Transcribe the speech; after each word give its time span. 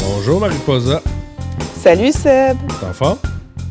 Bonjour 0.00 0.40
Mariposa. 0.40 1.00
Salut 1.76 2.12
Seb. 2.12 2.56
T'es 2.80 2.86
en 2.86 2.92
forme? 2.92 3.18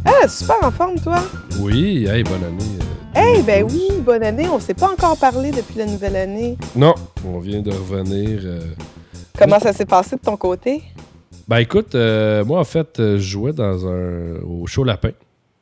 Ah, 0.05 0.27
super 0.27 0.55
en 0.63 0.71
forme, 0.71 0.99
toi. 0.99 1.19
Oui, 1.59 2.07
hey, 2.07 2.23
bonne 2.23 2.43
année. 2.43 2.79
euh, 3.17 3.33
Eh 3.37 3.41
ben 3.41 3.65
2012. 3.67 3.73
oui, 3.91 4.01
bonne 4.01 4.23
année. 4.23 4.47
On 4.49 4.59
s'est 4.59 4.73
pas 4.73 4.89
encore 4.91 5.17
parlé 5.17 5.51
depuis 5.51 5.77
la 5.77 5.85
nouvelle 5.85 6.15
année. 6.15 6.57
Non, 6.75 6.93
on 7.27 7.39
vient 7.39 7.61
de 7.61 7.71
revenir. 7.71 8.39
euh, 8.43 8.59
Comment 9.37 9.59
ça 9.59 9.73
s'est 9.73 9.85
passé 9.85 10.15
de 10.15 10.21
ton 10.21 10.37
côté? 10.37 10.83
Ben 11.47 11.57
écoute, 11.57 11.93
euh, 11.95 12.43
moi 12.43 12.59
en 12.59 12.63
fait, 12.63 12.99
euh, 12.99 13.17
je 13.17 13.21
jouais 13.23 13.53
dans 13.53 13.87
un 13.87 14.39
au 14.41 14.65
show 14.65 14.83
Lapin. 14.83 15.11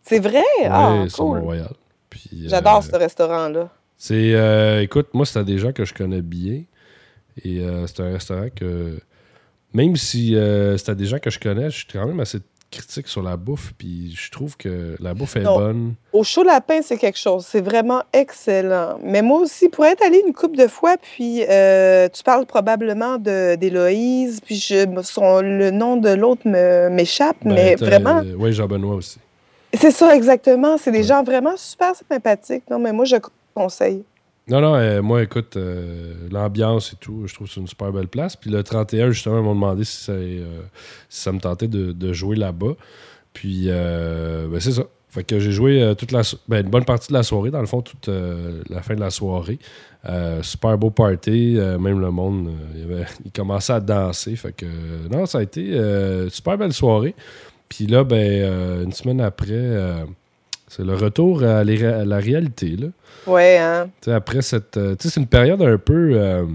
C'est 0.03 0.20
vrai? 0.20 0.44
ah, 0.70 1.02
Ouais, 1.02 1.09
sur 1.09 1.26
cool. 1.26 1.41
Puis, 2.09 2.30
euh, 2.45 2.49
J'adore 2.49 2.84
ce 2.84 2.95
restaurant-là. 2.95 3.70
C'est, 3.98 4.34
euh, 4.35 4.81
écoute, 4.81 5.07
moi, 5.13 5.26
c'était 5.26 5.45
des 5.45 5.57
gens 5.57 5.71
que 5.71 5.85
je 5.85 5.93
connais 5.93 6.21
bien. 6.21 6.63
Et 7.43 7.62
euh, 7.62 7.88
c'est 7.88 8.02
un 8.02 8.12
restaurant 8.12 8.48
que, 8.54 8.99
même 9.73 9.95
si 9.95 10.35
c'était 10.77 10.95
des 10.95 11.05
gens 11.05 11.20
que 11.20 11.30
je 11.30 11.40
connais, 11.40 11.70
je 11.70 11.77
suis 11.77 11.88
quand 11.91 12.05
même 12.05 12.20
assez 12.20 12.40
critique 12.73 13.08
sur 13.08 13.22
la 13.23 13.38
bouffe. 13.38 13.73
Puis 13.77 14.13
je 14.18 14.30
trouve 14.32 14.58
que 14.58 14.95
la 15.00 15.13
bouffe 15.13 15.36
est 15.36 15.41
Non. 15.44 15.58
bonne. 15.58 15.94
Au 16.12 16.23
chaud 16.23 16.44
lapin, 16.44 16.82
c'est 16.84 16.98
quelque 16.98 17.18
chose. 17.20 17.46
C'est 17.48 17.62
vraiment 17.62 18.02
excellent. 18.12 18.99
Mais 19.04 19.22
moi 19.22 19.40
aussi, 19.40 19.70
pour 19.70 19.86
être 19.86 20.04
allée 20.04 20.22
une 20.27 20.34
couple 20.34 20.58
de 20.58 20.68
fois, 20.68 20.96
puis 20.98 21.44
euh, 21.49 22.08
tu 22.09 22.23
parles 22.23 22.46
probablement 22.46 23.18
d'Héloïse, 23.18 24.40
puis 24.41 24.55
je, 24.55 24.86
son- 25.04 25.41
le 25.41 25.72
nom 25.72 25.98
de 25.98 26.09
l'autre 26.09 26.48
m'échappe, 26.90 27.38
Ben, 27.44 27.54
mais 27.54 27.76
vraiment, 27.76 28.22
Oui, 28.38 28.54
Jean-Benoît 28.54 28.96
aussi. 28.96 29.20
c'est 29.74 29.91
ça 29.91 30.16
exactement. 30.16 30.77
C'est 30.77 30.91
des 30.91 30.98
Ouais. 30.99 31.04
gens 31.04 31.24
vraiment 31.24 31.55
super 31.58 31.93
sympathiques. 32.10 32.63
Non, 32.70 32.80
mais 32.80 32.91
moi, 32.91 33.05
je 33.05 33.15
conseille. 33.55 34.04
Non, 34.49 34.60
non, 34.60 34.76
euh, 34.76 35.02
moi, 35.02 35.24
écoute, 35.24 35.55
euh, 35.55 36.16
l'ambiance 36.30 36.91
et 36.91 36.98
tout, 36.98 37.24
je 37.27 37.34
trouve 37.34 37.48
que 37.48 37.54
c'est 37.54 37.62
une 37.62 37.68
super 37.68 37.94
belle 37.94 38.10
place. 38.10 38.36
Puis 38.36 38.49
le 38.49 38.62
31, 38.62 39.12
justement, 39.12 39.40
ils 39.40 39.44
m'ont 39.44 39.55
demandé 39.55 39.86
si 39.86 39.98
ça, 40.04 40.12
euh, 40.12 41.32
me 41.32 41.40
tentait 41.40 41.70
de, 41.70 42.13
jouer 42.13 42.36
là-bas. 42.36 42.74
Puis, 43.32 43.68
ben, 43.68 44.60
c'est 44.60 44.74
ça. 44.74 44.84
Fait 45.10 45.24
que 45.24 45.40
j'ai 45.40 45.52
joué 45.52 45.94
toute 45.96 46.12
la 46.12 46.21
ben, 46.48 46.66
une 46.66 46.71
bonne 46.71 46.86
partie 46.86 47.10
de 47.10 47.14
la 47.14 47.21
soirée, 47.21 47.52
dans 47.52 47.60
le 47.62 47.68
fond, 47.68 47.82
toute 47.82 48.10
la 48.70 48.82
fin 48.82 48.96
de 48.96 48.99
la 48.99 49.12
soirée. 49.12 49.60
Super 50.41 50.77
beau 50.77 50.90
party, 50.90 51.58
même 51.80 51.99
le 51.99 52.12
monde, 52.12 52.52
il, 52.76 53.05
il 53.26 53.32
commençait 53.32 53.74
à 53.74 53.80
danser. 53.80 54.36
Fait 54.36 54.54
que, 54.54 54.66
non, 55.10 55.26
ça 55.26 55.38
a 55.40 55.44
été 55.44 55.71
super 56.30 56.58
belle 56.58 56.74
soirée. 56.74 57.16
Puis 57.70 57.88
là, 57.88 58.04
ben, 58.04 58.84
une 58.84 58.91
semaine 58.91 59.21
après, 59.21 60.05
c'est 60.76 60.84
le 60.84 60.96
retour 60.96 61.43
à, 61.43 61.63
les- 61.63 61.85
à 61.85 62.05
la 62.05 62.18
réalité, 62.18 62.76
là. 62.77 62.88
Ouais, 63.27 63.57
hein? 63.57 63.90
Tu 64.02 64.06
sais, 64.09 64.13
après 64.13 64.41
cette. 64.41 64.78
euh, 64.78 64.96
tu 64.96 65.07
sais, 65.07 65.13
c'est 65.13 65.19
une 65.22 65.28
période 65.28 65.62
un 65.62 65.78
peu 65.78 66.12
euh, 66.13 66.46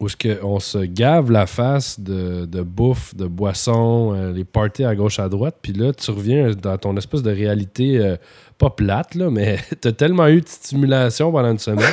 où 0.00 0.08
ce 0.08 0.16
que 0.16 0.42
on 0.42 0.58
se 0.60 0.78
gave 0.78 1.30
la 1.30 1.46
face 1.46 1.98
de, 2.00 2.44
de 2.46 2.62
bouffe, 2.62 3.14
de 3.14 3.26
boissons, 3.26 4.14
euh, 4.16 4.32
les 4.32 4.44
parties 4.44 4.84
à 4.84 4.94
gauche 4.94 5.18
à 5.18 5.28
droite, 5.28 5.56
puis 5.62 5.72
là, 5.72 5.92
tu 5.92 6.10
reviens 6.10 6.50
dans 6.52 6.76
ton 6.78 6.96
espèce 6.96 7.22
de 7.22 7.30
réalité 7.30 8.16
pas 8.58 8.70
plate, 8.70 9.14
là, 9.16 9.28
mais 9.30 9.58
t'as 9.80 9.92
tellement 9.92 10.28
eu 10.28 10.40
de 10.40 10.48
stimulation 10.48 11.30
pendant 11.32 11.50
une 11.50 11.58
semaine. 11.58 11.84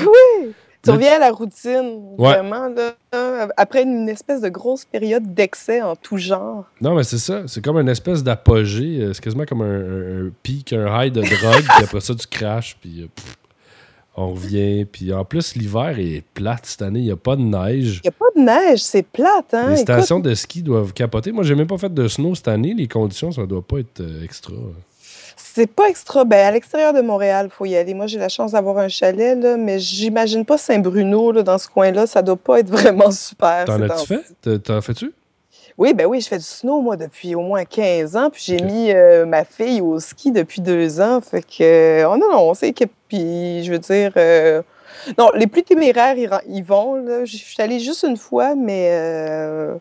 Tu 0.82 0.92
reviens 0.92 1.16
à 1.16 1.20
la 1.20 1.32
routine, 1.32 2.16
Ouais. 2.18 2.36
vraiment, 2.38 2.70
là, 2.70 3.48
après 3.58 3.84
une 3.84 4.08
espèce 4.08 4.40
de 4.42 4.48
grosse 4.50 4.86
période 4.86 5.34
d'excès 5.34 5.82
en 5.82 5.96
tout 5.98 6.18
genre. 6.18 6.64
Non, 6.80 6.96
mais 6.96 7.04
c'est 7.04 7.18
ça. 7.18 7.44
C'est 7.48 7.62
comme 7.64 7.78
une 7.78 7.90
espèce 7.90 8.24
d'apogée. 8.24 9.00
euh, 9.02 9.14
C'est 9.14 9.22
quasiment 9.22 9.46
comme 9.46 9.62
un, 9.62 10.32
pic, 10.42 10.72
un 10.74 11.04
high 11.04 11.12
de 11.12 11.20
drogue, 11.22 11.64
puis 11.76 11.84
après 11.84 12.00
ça, 12.00 12.16
tu 12.16 12.26
crashes, 12.28 12.78
puis 12.80 13.02
euh, 13.02 13.08
pff, 13.14 13.36
on 14.16 14.30
revient. 14.32 14.86
Puis 14.86 15.12
en 15.14 15.26
plus, 15.26 15.56
l'hiver 15.56 16.00
est 16.00 16.24
plate 16.34 16.66
cette 16.66 16.82
année. 16.82 17.00
Il 17.00 17.06
n'y 17.06 17.12
a 17.12 17.18
pas 17.18 17.36
de 17.36 17.42
neige. 17.42 18.00
Il 18.04 18.08
n'y 18.10 18.10
a 18.10 18.18
pas 18.18 18.26
de 18.38 18.42
neige, 18.42 18.80
c'est 18.80 19.04
plate, 19.04 19.54
hein? 19.54 19.68
Les 19.68 19.74
Écoute, 19.74 19.82
stations 19.84 20.20
de 20.22 20.34
ski 20.34 20.62
doivent 20.64 20.94
capoter. 20.94 21.34
Moi, 21.34 21.44
j'ai 21.44 21.56
même 21.56 21.68
pas 21.68 21.78
fait 21.78 21.94
de 21.94 22.08
snow 22.08 22.36
cette 22.36 22.48
année. 22.48 22.74
Les 22.74 22.88
conditions, 22.88 23.32
ça 23.34 23.46
doit 23.46 23.62
pas 23.66 23.80
être 23.80 24.00
euh, 24.00 24.24
extra. 24.24 24.54
C'est 25.54 25.68
pas 25.68 25.90
extra. 25.90 26.24
Ben, 26.26 26.48
à 26.48 26.52
l'extérieur 26.52 26.94
de 26.94 27.02
Montréal, 27.02 27.48
il 27.50 27.56
faut 27.56 27.66
y 27.66 27.76
aller. 27.76 27.94
Moi, 27.94 28.08
j'ai 28.08 28.20
la 28.20 28.30
chance 28.30 28.52
d'avoir 28.52 28.78
un 28.78 28.88
chalet, 28.88 29.38
là, 29.38 29.58
mais 29.58 29.80
j'imagine 29.80 30.46
pas 30.46 30.58
Saint-Bruno, 30.58 31.32
là, 31.32 31.44
dans 31.44 31.58
ce 31.58 31.68
coin-là. 31.68 32.08
Ça 32.08 32.22
doit 32.22 32.38
pas 32.38 32.60
être 32.60 32.70
vraiment 32.70 33.12
super. 33.12 33.66
T'en 33.66 33.82
as-tu 33.82 34.06
fait? 34.06 34.60
T'en- 34.60 34.82
fais-tu? 34.82 35.14
Oui, 35.78 35.94
ben 35.94 36.06
oui, 36.08 36.20
je 36.20 36.28
fais 36.28 36.38
du 36.38 36.44
snow, 36.44 36.82
moi, 36.82 36.98
depuis 36.98 37.36
au 37.36 37.42
moins 37.42 37.64
15 37.64 38.18
ans. 38.18 38.30
Puis 38.30 38.44
j'ai 38.48 38.62
mis 38.62 38.92
euh, 38.92 39.26
ma 39.26 39.46
fille 39.46 39.80
au 39.80 40.00
ski 40.00 40.32
depuis 40.32 40.62
deux 40.62 41.00
ans. 41.00 41.22
Fait 41.22 41.42
que, 41.42 42.04
oh 42.06 42.18
non, 42.18 42.30
non, 42.32 42.50
on 42.50 42.54
s'équipe. 42.54 42.92
Puis, 43.08 43.64
je 43.64 43.72
veux 43.72 43.80
dire, 43.80 44.12
euh, 44.18 44.62
non, 45.18 45.30
les 45.36 45.48
plus 45.48 45.64
téméraires, 45.64 46.16
ils, 46.48 46.64
vont. 46.64 46.96
Là. 46.96 47.24
Je 47.24 47.38
suis 47.38 47.62
allée 47.62 47.80
juste 47.80 48.04
une 48.04 48.18
fois, 48.18 48.56
mais 48.56 48.90
euh, 48.92 49.76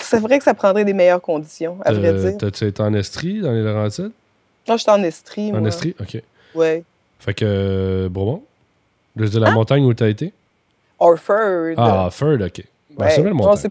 c'est 0.00 0.20
vrai 0.20 0.38
que 0.38 0.44
ça 0.44 0.52
prendrait 0.52 0.84
des 0.84 0.92
meilleures 0.92 1.22
conditions, 1.22 1.78
à 1.84 1.92
vrai 1.92 2.12
dire. 2.12 2.36
T'as-tu 2.38 2.66
été 2.66 2.82
en 2.82 2.92
Estrie, 2.92 3.40
dans 3.40 3.52
les 3.52 3.62
Laurentides? 3.62 4.12
Moi, 4.68 4.76
j'étais 4.76 4.90
en 4.90 5.02
Estrie, 5.02 5.52
En 5.52 5.58
moi. 5.60 5.68
Estrie? 5.68 5.94
OK. 6.00 6.22
Ouais. 6.54 6.84
Fait 7.18 7.34
que, 7.34 7.44
euh, 7.46 8.08
Bromont? 8.08 8.42
Je 9.16 9.24
dire, 9.24 9.40
la 9.40 9.50
montagne 9.50 9.84
où 9.84 9.92
t'as 9.94 10.08
été? 10.08 10.32
Orford. 10.98 11.74
Ah, 11.76 12.08
Ferd, 12.10 12.42
OK. 12.42 12.64
Ben, 12.96 13.08
c'est 13.08 13.16
une 13.18 13.24
belle 13.24 13.32
Non, 13.34 13.44
montagne. 13.44 13.70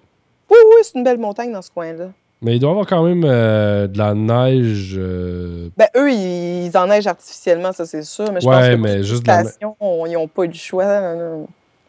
Oui, 0.49 0.57
oui, 0.67 0.81
c'est 0.83 0.97
une 0.97 1.03
belle 1.03 1.17
montagne 1.17 1.51
dans 1.51 1.61
ce 1.61 1.71
coin-là. 1.71 2.09
Mais 2.41 2.55
il 2.55 2.59
doit 2.59 2.69
y 2.69 2.71
avoir 2.71 2.87
quand 2.87 3.03
même 3.03 3.23
euh, 3.23 3.87
de 3.87 3.97
la 3.97 4.13
neige. 4.15 4.95
euh, 4.97 5.69
Ben, 5.77 5.87
eux, 5.95 6.11
ils, 6.11 6.65
ils 6.67 6.77
enneigent 6.77 7.07
artificiellement, 7.07 7.71
ça, 7.71 7.85
c'est 7.85 8.03
sûr. 8.03 8.31
Mais 8.31 8.41
je 8.41 8.47
Ouais, 8.47 8.55
pense 8.55 8.67
que 8.67 8.75
mais 8.75 9.03
juste 9.03 9.23
de 9.23 9.27
la 9.27 9.43
ils 9.61 10.13
n'ont 10.13 10.27
pas 10.27 10.43
eu 10.43 10.47
le 10.47 10.53
choix. 10.53 10.83
là. 10.85 11.35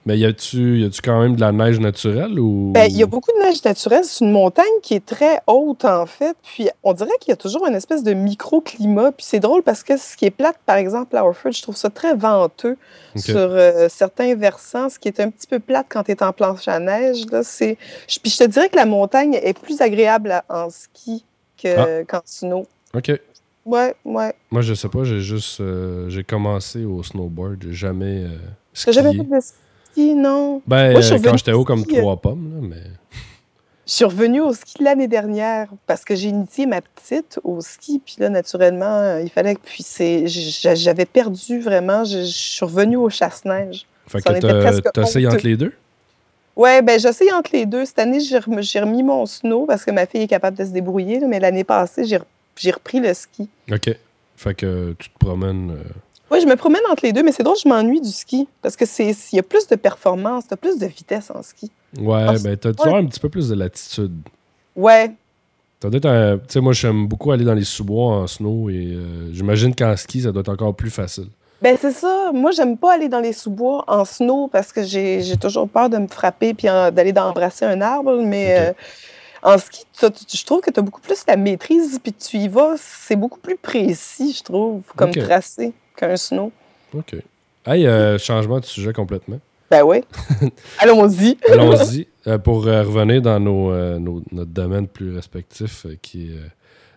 Mais 0.05 0.19
y 0.19 0.25
a-tu 0.25 0.81
y 0.81 0.91
quand 1.01 1.21
même 1.23 1.37
de 1.37 1.41
la 1.41 1.53
neige 1.53 1.79
naturelle 1.79 2.39
ou? 2.41 2.73
Ben, 2.75 2.87
il 2.91 2.97
y 2.97 3.03
a 3.05 3.07
beaucoup 3.07 3.31
de 3.31 3.45
neige 3.45 3.65
naturelle. 3.65 4.03
C'est 4.05 4.25
une 4.25 4.33
montagne 4.33 4.65
qui 4.83 4.95
est 4.95 5.05
très 5.07 5.41
haute, 5.47 5.85
en 5.85 6.07
fait. 6.07 6.37
Puis, 6.43 6.69
on 6.83 6.93
dirait 6.93 7.11
qu'il 7.21 7.31
y 7.31 7.35
a 7.35 7.37
toujours 7.37 7.67
une 7.69 7.75
espèce 7.77 8.03
de 8.03 8.13
microclimat. 8.13 9.13
Puis, 9.13 9.25
c'est 9.25 9.39
drôle 9.39 9.63
parce 9.63 9.85
que 9.85 9.97
ce 9.97 10.17
qui 10.17 10.25
est 10.25 10.31
plate, 10.33 10.57
par 10.67 10.77
exemple, 10.77 11.17
à 11.17 11.25
Orford, 11.25 11.53
je 11.53 11.63
trouve 11.63 11.77
ça 11.77 11.89
très 11.89 12.17
venteux 12.17 12.77
sur 13.17 13.37
euh, 13.37 13.87
certains 13.89 14.35
versants. 14.35 14.89
Ce 14.89 14.99
qui 14.99 15.07
est 15.07 15.21
un 15.21 15.31
petit 15.31 15.47
peu 15.47 15.61
plate 15.61 15.87
quand 15.89 16.03
tu 16.03 16.11
es 16.11 16.23
en 16.23 16.33
planche 16.33 16.67
à 16.67 16.81
neige, 16.81 17.25
là, 17.31 17.43
c'est... 17.45 17.79
Puis, 18.09 18.31
je 18.31 18.39
te 18.39 18.45
dirais 18.45 18.69
que 18.69 18.77
la 18.77 18.87
montagne 18.87 19.35
est 19.41 19.57
plus 19.57 19.81
agréable 19.81 20.33
à- 20.33 20.45
en 20.49 20.69
ski 20.71 21.25
que- 21.63 22.01
Ah. 22.01 22.05
qu'en 22.09 22.23
snow. 22.25 22.67
OK. 22.95 23.13
Ouais, 23.65 23.95
ouais. 24.05 24.35
Moi, 24.51 24.63
je 24.63 24.75
sais 24.75 24.89
pas, 24.89 25.05
j'ai 25.05 25.21
juste. 25.21 25.61
euh, 25.61 26.09
j'ai 26.09 26.25
commencé 26.25 26.85
au 26.85 27.05
snowboard. 27.05 27.59
J'ai 27.63 27.73
jamais. 27.73 28.25
Euh, 28.25 28.91
jamais 28.91 29.13
fait 29.17 29.23
de 29.23 29.41
ski, 29.93 30.15
non? 30.15 30.63
Ben, 30.67 30.93
Moi, 30.93 31.01
je 31.01 31.07
suis 31.07 31.15
euh, 31.17 31.19
quand 31.31 31.37
j'étais 31.37 31.53
haut 31.53 31.65
comme 31.65 31.83
ski, 31.85 31.97
euh, 31.97 32.01
trois 32.01 32.17
pommes, 32.17 32.51
là, 32.55 32.69
mais. 32.69 32.83
Je 33.87 33.93
suis 33.95 34.05
revenue 34.05 34.41
au 34.41 34.53
ski 34.55 34.83
l'année 34.83 35.09
dernière 35.09 35.69
parce 35.87 36.05
que 36.05 36.15
j'ai 36.15 36.29
initié 36.29 36.67
ma 36.67 36.81
petite 36.81 37.41
au 37.43 37.61
ski. 37.61 38.01
Puis 38.05 38.15
là, 38.21 38.29
naturellement, 38.29 38.85
euh, 38.99 39.21
il 39.23 39.29
fallait 39.29 39.57
que. 39.57 39.61
Puis 39.65 39.85
j'avais 40.27 41.05
perdu 41.05 41.59
vraiment. 41.61 42.05
Je, 42.05 42.19
je 42.19 42.25
suis 42.25 42.65
revenue 42.65 42.97
au 42.97 43.11
chasse-neige. 43.11 43.87
Fait 44.07 44.21
Ça 44.21 44.31
que 44.35 44.37
honteux. 44.47 45.27
entre 45.27 45.47
les 45.47 45.57
deux? 45.57 45.73
Ouais, 46.55 46.81
ben 46.83 46.99
j'essaye 47.01 47.33
entre 47.33 47.51
les 47.55 47.67
deux. 47.67 47.85
Cette 47.85 47.99
année, 47.99 48.21
j'ai, 48.21 48.39
rem- 48.39 48.63
j'ai 48.63 48.79
remis 48.81 49.03
mon 49.03 49.27
snow 49.27 49.65
parce 49.67 49.85
que 49.85 49.91
ma 49.91 50.07
fille 50.07 50.23
est 50.23 50.29
capable 50.29 50.57
de 50.57 50.65
se 50.65 50.71
débrouiller. 50.71 51.19
là, 51.19 51.27
mais 51.27 51.41
l'année 51.41 51.65
passée, 51.65 52.05
j'ai, 52.05 52.19
re- 52.19 52.25
j'ai 52.57 52.71
repris 52.71 53.01
le 53.01 53.13
ski. 53.15 53.49
OK. 53.71 53.91
Fait 54.37 54.55
que 54.55 54.95
tu 54.99 55.09
te 55.11 55.19
promènes. 55.19 55.71
euh, 55.73 55.83
Oui, 56.33 56.41
je 56.41 56.47
me 56.47 56.57
promène 56.57 56.81
entre 56.91 57.05
les 57.05 57.13
deux, 57.13 57.23
mais 57.23 57.31
c'est 57.31 57.43
drôle, 57.43 57.59
je 57.63 57.69
m'ennuie 57.69 58.01
du 58.01 58.11
ski 58.11 58.49
parce 58.63 58.75
que 58.75 58.87
c'est, 58.87 59.15
il 59.33 59.37
y 59.37 59.39
a 59.39 59.43
plus 59.43 59.67
de 59.67 59.77
performance, 59.77 60.45
t'as 60.49 60.57
plus 60.57 60.79
de 60.79 60.87
vitesse 60.87 61.31
en 61.31 61.43
ski. 61.43 61.71
Ouais, 61.99 62.25
Ah, 62.27 62.35
ben, 62.43 62.57
t'as 62.57 62.73
toujours 62.73 62.97
un 62.97 63.05
petit 63.05 63.21
peu 63.21 63.29
plus 63.29 63.51
de 63.51 63.55
latitude. 63.55 64.15
Ouais, 64.75 65.13
T'as 65.79 65.91
peut-être 65.91 66.07
un. 66.07 66.39
Tu 66.39 66.45
sais, 66.49 66.61
moi, 66.61 66.73
j'aime 66.73 67.09
beaucoup 67.09 67.33
aller 67.33 67.45
dans 67.45 67.55
les 67.55 67.65
sous-bois 67.65 68.05
en 68.05 68.27
snow 68.29 68.71
et 68.71 68.95
euh, 68.95 69.33
j'imagine 69.33 69.75
qu'en 69.75 69.97
ski, 69.97 70.21
ça 70.23 70.31
doit 70.31 70.43
être 70.43 70.49
encore 70.49 70.77
plus 70.77 70.91
facile. 70.91 71.27
Ben 71.61 71.77
c'est 71.79 71.91
ça. 71.91 72.31
Moi, 72.33 72.53
j'aime 72.53 72.79
pas 72.79 72.95
aller 72.95 73.09
dans 73.09 73.19
les 73.19 73.33
sous-bois 73.33 73.85
en 73.89 74.05
snow 74.05 74.47
parce 74.47 74.73
que 74.73 74.85
j'ai 74.85 75.23
j'ai 75.23 75.37
toujours 75.37 75.69
peur 75.69 75.91
de 75.91 75.99
me 75.99 76.07
frapper 76.07 76.55
puis 76.55 76.69
d'aller 76.69 77.13
d'embrasser 77.13 77.65
un 77.65 77.81
arbre. 77.81 78.23
Mais 78.23 78.57
euh, 78.61 78.73
en 79.43 79.59
ski, 79.59 79.85
je 80.01 80.45
trouve 80.45 80.61
que 80.61 80.71
tu 80.71 80.79
as 80.79 80.83
beaucoup 80.85 81.01
plus 81.01 81.25
la 81.27 81.37
maîtrise 81.37 81.99
puis 82.01 82.13
tu 82.13 82.37
y 82.37 82.47
vas. 82.47 82.77
C'est 82.79 83.17
beaucoup 83.17 83.41
plus 83.41 83.57
précis, 83.57 84.37
je 84.39 84.45
trouve, 84.45 84.83
comme 84.95 85.11
tracé 85.13 85.73
qu'un 85.97 86.17
snow. 86.17 86.53
OK. 86.95 87.17
Hey, 87.67 87.87
euh, 87.87 88.19
changement 88.19 88.61
de 88.61 88.65
sujet 88.65 88.93
complètement. 88.93 89.39
Ben 89.71 89.83
oui. 89.85 90.03
Allons-y. 90.79 91.39
Allons-y. 91.51 92.07
Euh, 92.27 92.39
pour 92.39 92.67
euh, 92.67 92.83
revenir 92.83 93.23
dans 93.23 93.41
nos, 93.41 93.73
nos- 93.99 94.23
notre 94.33 94.51
domaine 94.51 94.87
plus 94.87 95.15
respectif, 95.15 95.87
qui 96.03 96.29
est 96.33 96.41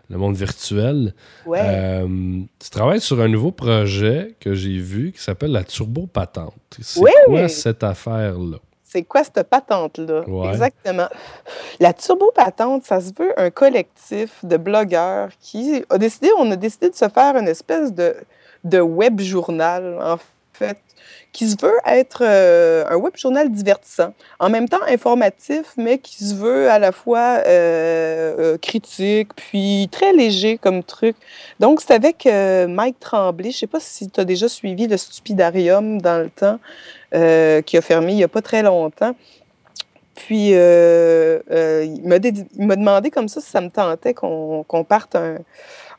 le 0.09 0.17
monde 0.17 0.35
virtuel. 0.35 1.13
Ouais. 1.45 2.03
Tu 2.59 2.69
travailles 2.69 3.01
sur 3.01 3.19
un 3.21 3.27
nouveau 3.27 3.51
projet 3.51 4.35
que 4.39 4.53
j'ai 4.53 4.77
vu 4.77 5.11
qui 5.11 5.21
s'appelle 5.21 5.51
la 5.51 5.63
Turbo 5.63 6.05
Patente. 6.07 6.53
C'est 6.81 6.99
Oui. 6.99 7.11
quoi 7.25 7.47
cette 7.47 7.83
affaire-là? 7.83 8.57
c'est 8.87 9.03
quoi 9.03 9.23
cette 9.25 9.43
patente-là? 9.49 10.21
Ouais. 10.29 10.49
Exactement. 10.51 11.07
La 11.81 11.91
Turbo 11.91 12.31
Patente, 12.33 12.83
ça 12.85 13.01
se 13.01 13.11
veut 13.17 13.37
un 13.37 13.49
collectif 13.49 14.45
de 14.45 14.55
blogueurs 14.55 15.29
qui 15.41 15.83
a 15.89 15.97
décidé, 15.97 16.29
on 16.37 16.49
a 16.51 16.55
décidé 16.55 16.89
de 16.91 16.95
se 16.95 17.09
faire 17.09 17.35
une 17.35 17.47
espèce 17.49 17.91
de, 17.93 18.15
de 18.65 18.81
web 18.81 19.21
journal, 19.21 19.97
en 20.01 20.17
fait, 20.53 20.77
qui 21.31 21.47
se 21.47 21.55
veut 21.61 21.77
être 21.85 22.23
euh, 22.25 22.85
un 22.89 22.95
web 22.95 23.13
journal 23.15 23.51
divertissant, 23.51 24.13
en 24.39 24.49
même 24.49 24.67
temps 24.67 24.81
informatif, 24.87 25.73
mais 25.77 25.99
qui 25.99 26.23
se 26.23 26.33
veut 26.33 26.69
à 26.69 26.79
la 26.79 26.91
fois 26.91 27.41
euh, 27.45 28.35
euh, 28.39 28.57
critique, 28.57 29.33
puis 29.35 29.87
très 29.91 30.13
léger 30.13 30.57
comme 30.57 30.83
truc. 30.83 31.15
Donc, 31.59 31.81
c'est 31.81 31.93
avec 31.93 32.25
Mike 32.25 32.99
Tremblay. 32.99 33.51
Je 33.51 33.59
sais 33.59 33.67
pas 33.67 33.79
si 33.79 34.09
tu 34.09 34.19
as 34.19 34.25
déjà 34.25 34.49
suivi 34.49 34.87
le 34.87 34.97
Stupidarium 34.97 36.01
dans 36.01 36.23
le 36.23 36.29
temps, 36.29 36.59
qui 37.11 37.77
a 37.77 37.81
fermé 37.81 38.13
il 38.13 38.19
y 38.19 38.23
a 38.23 38.27
pas 38.27 38.41
très 38.41 38.63
longtemps. 38.63 39.15
Puis, 40.15 40.51
il 40.51 42.01
m'a 42.05 42.75
demandé 42.75 43.11
comme 43.11 43.27
ça 43.27 43.41
si 43.41 43.49
ça 43.49 43.61
me 43.61 43.69
tentait 43.69 44.13
qu'on 44.13 44.63
qu'on 44.63 44.83
parte 44.85 45.15
un, 45.15 45.37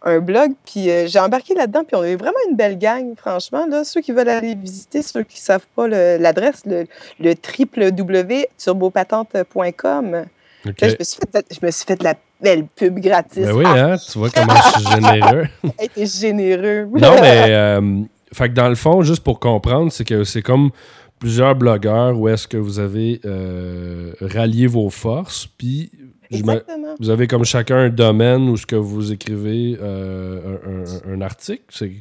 un 0.07 0.21
blog. 0.21 0.53
Puis, 0.65 0.89
euh, 0.91 1.07
j'ai 1.07 1.19
embarqué 1.19 1.55
là-dedans. 1.55 1.85
Puis, 1.85 1.95
on 1.97 2.01
avait 2.01 2.17
vraiment 2.17 2.39
une 2.49 2.57
belle 2.57 2.79
gang, 2.79 3.15
franchement. 3.17 3.67
Là, 3.67 3.85
ceux 3.85 4.01
qui 4.01 4.13
veulent 4.13 4.29
aller 4.29 4.55
visiter, 4.55 5.03
ceux 5.03 5.25
qui 5.25 5.37
ne 5.37 5.41
savent 5.45 5.67
pas 5.75 5.89
l'adresse, 5.89 6.63
le, 6.65 6.87
le 7.21 7.35
www.turbopatente.com. 7.35 10.25
Là, 10.65 10.89
je, 10.89 10.97
me 10.99 11.05
suis 11.05 11.19
fait, 11.33 11.47
je 11.51 11.59
me 11.65 11.71
suis 11.71 11.85
fait 11.85 11.97
de 11.97 12.05
la 12.05 12.15
belle 12.41 12.67
pub 12.67 12.99
gratis. 12.99 13.45
Ben 13.45 13.53
oui, 13.53 13.65
Ah, 13.67 13.93
hein, 13.93 13.97
tu 13.97 14.19
vois 14.19 14.31
comment 14.31 14.55
je 14.55 14.81
suis 14.81 14.91
généreux. 14.95 15.47
t'es 15.95 16.07
généreux. 16.07 16.89
Non, 16.93 17.15
mais 17.21 17.47
euh, 17.51 18.01
fait 18.33 18.49
que 18.49 18.55
dans 18.55 18.69
le 18.69 18.75
fond, 18.75 19.03
juste 19.03 19.23
pour 19.23 19.39
comprendre, 19.39 19.93
c'est 19.93 20.05
que 20.05 20.25
c'est 20.25 20.43
comme 20.43 20.71
plusieurs 21.19 21.55
blogueurs 21.55 22.19
où 22.19 22.29
est-ce 22.29 22.49
que 22.49 22.57
vous 22.57 22.79
avez 22.79 23.21
euh, 23.25 24.13
rallié 24.21 24.67
vos 24.67 24.91
forces, 24.91 25.49
puis 25.57 25.91
Exactement. 26.31 26.95
vous 26.99 27.11
avez 27.11 27.27
comme 27.27 27.45
chacun 27.45 27.77
un 27.77 27.89
domaine 27.89 28.49
où 28.49 28.57
ce 28.57 28.67
que 28.67 28.77
vous 28.77 29.13
écrivez 29.13 29.79
euh, 29.81 30.57
un, 30.67 31.11
un- 31.13 31.15
un 31.15 31.21
article. 31.21 31.63
C'est 31.71 31.93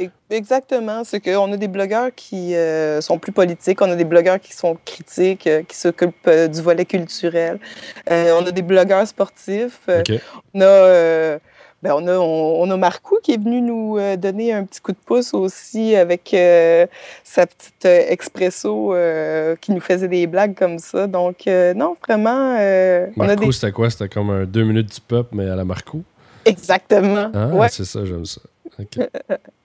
E- 0.00 0.08
Exactement. 0.28 1.04
C'est 1.04 1.20
qu'on 1.20 1.52
a 1.52 1.56
des 1.56 1.68
blogueurs 1.68 2.10
qui 2.16 2.56
euh, 2.56 3.00
sont 3.00 3.16
plus 3.18 3.30
politiques, 3.30 3.80
on 3.80 3.90
a 3.90 3.94
des 3.94 4.04
blogueurs 4.04 4.40
qui 4.40 4.52
sont 4.52 4.76
critiques, 4.84 5.46
euh, 5.46 5.62
qui 5.62 5.76
s'occupent 5.76 6.28
du 6.52 6.60
volet 6.60 6.84
culturel. 6.84 7.60
On 8.10 8.44
a 8.44 8.50
des 8.50 8.62
blogueurs 8.62 9.06
sportifs. 9.06 9.80
Euh, 9.88 10.00
OK. 10.00 10.20
On 10.54 10.60
a, 10.62 11.38
ben, 11.84 11.92
on, 11.94 12.06
a, 12.08 12.16
on, 12.16 12.62
on 12.62 12.70
a 12.70 12.76
Marcou 12.78 13.18
qui 13.22 13.32
est 13.34 13.36
venu 13.42 13.60
nous 13.60 13.98
euh, 13.98 14.16
donner 14.16 14.52
un 14.54 14.64
petit 14.64 14.80
coup 14.80 14.92
de 14.92 14.96
pouce 15.04 15.34
aussi 15.34 15.94
avec 15.94 16.32
euh, 16.32 16.86
sa 17.22 17.46
petite 17.46 17.84
euh, 17.84 18.04
expresso 18.08 18.94
euh, 18.94 19.54
qui 19.60 19.70
nous 19.72 19.80
faisait 19.80 20.08
des 20.08 20.26
blagues 20.26 20.54
comme 20.56 20.78
ça. 20.78 21.06
Donc, 21.06 21.46
euh, 21.46 21.74
non, 21.74 21.94
vraiment, 22.08 22.54
on 22.56 23.22
a 23.22 23.26
Marco, 23.26 23.44
des... 23.46 23.52
c'était 23.52 23.70
quoi? 23.72 23.90
C'était 23.90 24.08
comme 24.08 24.30
un 24.30 24.44
deux 24.46 24.64
minutes 24.64 24.94
du 24.94 25.00
peuple, 25.02 25.36
mais 25.36 25.48
à 25.48 25.54
la 25.56 25.64
Marco? 25.64 26.02
Exactement. 26.46 27.30
Ah, 27.34 27.48
Ouais. 27.48 27.68
c'est 27.70 27.84
ça, 27.84 28.04
j'aime 28.04 28.24
ça. 28.24 28.40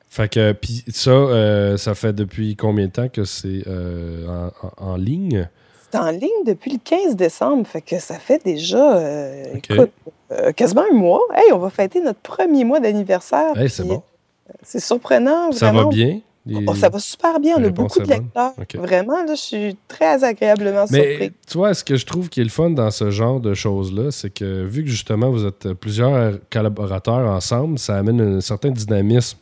Fait 0.10 0.27
que, 0.27 0.51
puis 0.54 0.83
ça, 0.89 1.77
ça 1.77 1.95
fait 1.95 2.13
depuis 2.13 2.56
combien 2.56 2.88
de 2.88 2.92
temps 2.92 3.10
que 3.10 3.24
c'est 3.25 3.63
en, 3.68 4.48
en- 4.48 4.92
en 4.92 4.95
ligne? 4.98 5.48
C'est 5.91 5.97
en 6.00 6.12
ligne 6.12 6.44
depuis 6.45 6.71
le 6.71 6.77
15 6.83 7.15
décembre, 7.15 7.65
fait 7.65 7.81
que 7.81 7.97
ça 8.00 8.15
fait 8.15 8.44
déjà, 8.44 8.97
euh, 8.97 9.44
écoute, 9.56 9.89
euh, 10.31 10.51
quasiment 10.51 10.83
un 10.91 10.95
mois. 10.95 11.21
Hey, 11.36 11.51
on 11.51 11.57
va 11.59 11.69
fêter 11.69 12.01
notre 12.01 12.19
premier 12.19 12.63
mois 12.63 12.80
d'anniversaire. 12.80 13.57
Hey, 13.59 13.69
c'est 13.69 13.83
puis, 13.83 13.91
bon. 13.94 14.03
euh, 14.50 14.53
C'est 14.62 14.80
surprenant, 14.80 15.51
Ça 15.51 15.68
vraiment. 15.71 15.89
va 15.89 15.95
bien? 15.95 16.19
Les- 16.45 16.65
Oh, 16.68 16.74
ça 16.74 16.89
va 16.89 16.97
super 17.00 17.39
bien, 17.39 17.56
on 17.59 17.63
a 17.63 17.69
beaucoup 17.69 18.00
de 18.00 18.07
lecteurs. 18.07 18.53
Vraiment, 18.75 19.18
là, 19.24 19.36
je 19.36 19.41
suis 19.41 19.77
très 19.88 20.24
agréablement 20.24 20.86
Mais 20.89 21.09
surpris. 21.09 21.31
tu 21.47 21.57
vois, 21.57 21.74
ce 21.74 21.83
que 21.83 21.95
je 21.95 22.06
trouve 22.06 22.30
qui 22.30 22.39
est 22.42 22.44
le 22.45 22.50
fun 22.50 22.69
dans 22.71 22.89
ce 22.92 23.12
genre 23.12 23.39
de 23.39 23.53
choses-là, 23.53 24.09
c'est 24.12 24.30
que 24.31 24.63
vu 24.63 24.83
que 24.83 24.89
justement 24.89 25.30
vous 25.30 25.45
êtes 25.45 25.74
plusieurs 25.74 26.39
collaborateurs 26.50 27.30
ensemble, 27.30 27.77
ça 27.77 27.97
amène 27.97 28.38
un 28.38 28.42
certain 28.42 28.69
dynamisme 28.71 29.38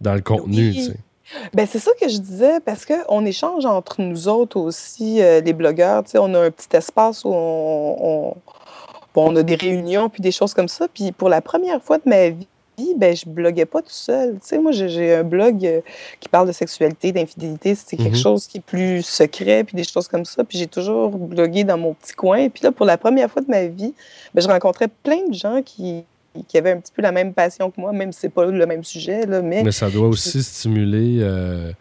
dans 0.00 0.14
le 0.14 0.20
contenu. 0.22 0.70
Oui. 0.70 0.74
tu 0.74 0.82
sais. 0.84 0.96
Ben, 1.54 1.66
c'est 1.66 1.78
ça 1.78 1.90
que 2.00 2.08
je 2.08 2.18
disais, 2.18 2.60
parce 2.60 2.84
qu'on 2.86 3.24
échange 3.24 3.64
entre 3.66 4.00
nous 4.00 4.28
autres 4.28 4.58
aussi, 4.58 5.22
euh, 5.22 5.40
les 5.40 5.52
blogueurs. 5.52 6.04
Tu 6.04 6.10
sais, 6.12 6.18
on 6.18 6.32
a 6.34 6.40
un 6.40 6.50
petit 6.50 6.74
espace 6.76 7.24
où 7.24 7.30
on, 7.32 7.96
on- 8.00 8.34
bon, 9.14 9.32
on 9.32 9.36
a 9.36 9.42
des 9.42 9.54
réunions, 9.56 10.08
puis 10.08 10.20
des 10.22 10.32
choses 10.32 10.54
comme 10.54 10.68
ça. 10.68 10.86
Puis 10.92 11.12
pour 11.12 11.28
la 11.28 11.40
première 11.40 11.82
fois 11.82 11.98
de 11.98 12.04
ma 12.06 12.28
vie, 12.30 12.46
ben, 12.96 13.14
je 13.14 13.28
bloguais 13.28 13.66
pas 13.66 13.80
tout 13.80 13.88
seul. 13.90 14.34
Tu 14.34 14.48
sais, 14.48 14.58
moi, 14.58 14.72
j'ai- 14.72 15.14
un 15.14 15.22
blog 15.24 15.64
euh, 15.64 15.80
qui 16.20 16.28
parle 16.28 16.48
de 16.48 16.52
sexualité, 16.52 17.12
d'infidélité. 17.12 17.74
C'est 17.74 17.96
quelque 17.96 18.16
Mhm. 18.16 18.22
chose 18.22 18.46
qui 18.46 18.58
est 18.58 18.62
plus 18.62 19.02
secret, 19.02 19.62
puis 19.64 19.76
des 19.76 19.84
choses 19.84 20.08
comme 20.08 20.24
ça. 20.24 20.42
Puis 20.42 20.58
j'ai 20.58 20.66
toujours 20.66 21.10
blogué 21.10 21.64
dans 21.64 21.78
mon 21.78 21.94
petit 21.94 22.14
coin. 22.14 22.48
Puis 22.48 22.64
là, 22.64 22.72
pour 22.72 22.86
la 22.86 22.96
première 22.98 23.30
fois 23.30 23.42
de 23.42 23.50
ma 23.50 23.66
vie, 23.66 23.94
ben, 24.34 24.40
je 24.40 24.48
rencontrais 24.48 24.88
plein 24.88 25.26
de 25.28 25.34
gens 25.34 25.60
qui, 25.62 26.04
qui 26.48 26.58
avaient 26.58 26.72
un 26.72 26.78
petit 26.80 26.92
peu 26.94 27.02
la 27.02 27.12
même 27.12 27.32
passion 27.34 27.70
que 27.70 27.80
moi, 27.80 27.92
même 27.92 28.12
si 28.12 28.20
c'est 28.20 28.28
pas 28.28 28.46
le 28.46 28.66
même 28.66 28.84
sujet, 28.84 29.26
là, 29.26 29.42
mais... 29.42 29.62
Mais 29.62 29.72
ça 29.72 29.90
doit 29.90 30.08
aussi 30.08 30.42
stimuler 30.42 31.18
euh, 31.20 31.72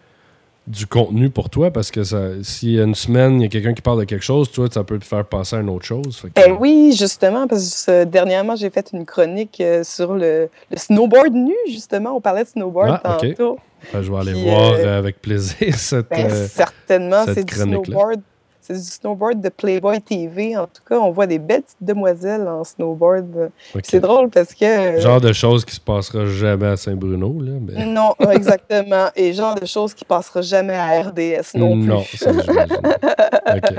du 0.68 0.86
contenu 0.88 1.30
pour 1.30 1.50
toi 1.50 1.72
parce 1.72 1.90
que 1.90 2.04
ça, 2.04 2.20
s'il 2.44 2.72
y 2.72 2.80
a 2.80 2.84
une 2.84 2.96
semaine, 2.96 3.40
il 3.40 3.44
y 3.44 3.46
a 3.46 3.50
quelqu'un 3.50 3.74
qui 3.74 3.82
parle 3.82 4.00
de 4.00 4.04
quelque 4.06 4.24
chose, 4.24 4.52
toi, 4.52 4.68
ça 4.72 4.84
peut 4.84 5.00
te 5.00 5.06
faire 5.06 5.26
passer 5.26 5.56
à 5.56 5.60
une 5.60 5.70
autre 5.70 5.86
chose. 5.86 6.22
Que- 6.22 6.28
Ben 6.36 6.56
oui, 6.60 6.94
justement, 6.98 7.48
parce 7.48 7.86
que 7.86 7.92
euh, 7.92 8.06
dernièrement, 8.06 8.56
j'ai 8.56 8.70
fait 8.70 8.90
une 8.94 9.06
chronique 9.06 9.60
euh, 9.62 9.84
sur 9.84 10.14
le, 10.14 10.50
le 10.70 10.78
snowboard 10.78 11.34
nu, 11.34 11.56
justement. 11.68 12.16
On 12.16 12.22
parlait 12.22 12.44
de 12.44 12.50
snowboard 12.50 13.00
Ah, 13.04 13.18
tantôt. 13.20 13.58
Ben, 13.92 14.02
je 14.04 14.12
vais 14.12 14.18
aller 14.20 14.34
Puis, 14.34 14.44
voir 14.44 14.74
euh, 14.74 15.00
avec 15.00 15.22
plaisir 15.22 15.74
cette. 15.78 16.10
Ben, 16.10 16.30
certainement, 16.48 17.26
cette 17.26 17.36
c'est 17.36 17.44
du 17.46 17.56
snowboard. 17.56 18.22
C'est 18.62 18.74
du 18.74 18.80
snowboard 18.80 19.42
de 19.42 19.50
Playboy 19.50 20.00
TV. 20.02 20.56
En 20.56 20.66
tout 20.68 20.84
cas, 20.88 21.00
on 21.00 21.10
voit 21.12 21.26
des 21.28 21.40
belles 21.40 21.64
petites 21.64 21.78
demoiselles 21.82 22.48
en 22.48 22.64
snowboard. 22.64 23.50
C'est 23.84 24.00
drôle 24.00 24.30
parce 24.30 24.54
que... 24.54 24.64
euh, 24.64 25.00
Genre 25.02 25.20
de 25.20 25.34
choses 25.34 25.66
qui 25.66 25.74
se 25.76 25.80
passera 25.82 26.26
jamais 26.28 26.68
à 26.68 26.78
Saint-Bruno, 26.78 27.42
là. 27.42 27.54
mais- 27.60 27.86
Non, 27.86 28.14
exactement. 28.32 29.08
Et 29.16 29.34
genre 29.34 29.56
de 29.56 29.66
choses 29.66 29.94
qui 29.96 30.06
passera 30.06 30.42
jamais 30.42 30.76
à 30.76 31.02
RDS 31.02 31.56
non 31.58 31.80
plus. 31.80 31.88
Non, 31.90 32.04
ça. 32.16 32.32
OK. 32.32 33.76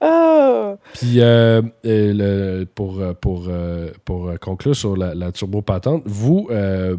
Puis, 0.94 1.20
euh, 1.20 1.62
le- 1.84 2.64
pour, 2.64 3.00
pour, 3.20 3.48
pour 4.04 4.30
conclure 4.40 4.76
sur 4.76 4.96
la, 4.96 5.14
la 5.14 5.32
turbo 5.32 5.62
patente, 5.62 6.02
vous, 6.06 6.48
euh, 6.50 6.96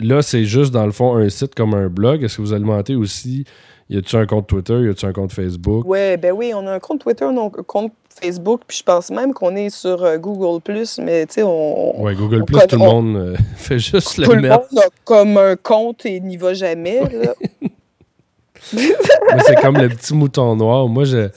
là, 0.00 0.22
c'est 0.22 0.44
juste 0.44 0.72
dans 0.72 0.86
le 0.86 0.92
fond 0.92 1.16
un 1.16 1.28
site 1.28 1.54
comme 1.54 1.74
un 1.74 1.88
blog. 1.88 2.22
Est-ce 2.24 2.36
que 2.36 2.42
vous 2.42 2.52
alimentez 2.52 2.94
aussi 2.94 3.44
Y 3.90 3.98
a-tu 3.98 4.16
un 4.16 4.26
compte 4.26 4.46
Twitter 4.46 4.80
Y 4.82 4.88
a-tu 4.90 5.06
un 5.06 5.12
compte 5.12 5.32
Facebook? 5.32 5.86
Ouais, 5.86 6.16
ben 6.16 6.32
oui, 6.32 6.52
on 6.54 6.66
a 6.66 6.72
un 6.74 6.78
compte 6.78 7.00
Twitter, 7.00 7.24
un 7.24 7.48
compte 7.66 7.92
Facebook, 8.20 8.62
puis 8.66 8.78
je 8.78 8.82
pense 8.82 9.10
même 9.12 9.32
qu'on 9.32 9.54
est 9.54 9.70
sur 9.70 10.02
euh, 10.02 10.18
Google+, 10.18 10.60
mais 11.00 11.24
tu 11.26 11.34
sais, 11.34 11.42
on, 11.44 12.02
Ouais, 12.02 12.16
Google 12.16 12.42
on 12.42 12.44
Plus, 12.46 12.66
tout 12.66 12.76
le 12.76 12.82
on- 12.82 13.02
monde 13.02 13.16
euh, 13.16 13.36
fait 13.56 13.78
juste 13.78 14.16
tout 14.16 14.30
le 14.30 14.36
le 14.36 14.42
mettre. 14.42 14.58
monde 14.72 14.82
a 14.84 14.88
comme 15.04 15.36
un 15.36 15.54
compte 15.54 16.04
et 16.04 16.18
n'y 16.18 16.36
va 16.36 16.52
jamais. 16.52 17.00
là. 17.00 17.34
Mais 18.74 19.40
c'est 19.46 19.54
comme 19.60 19.76
le 19.78 19.88
petit 19.88 20.14
mouton 20.14 20.56
noir. 20.56 20.88
Moi, 20.88 21.04
je, 21.04 21.28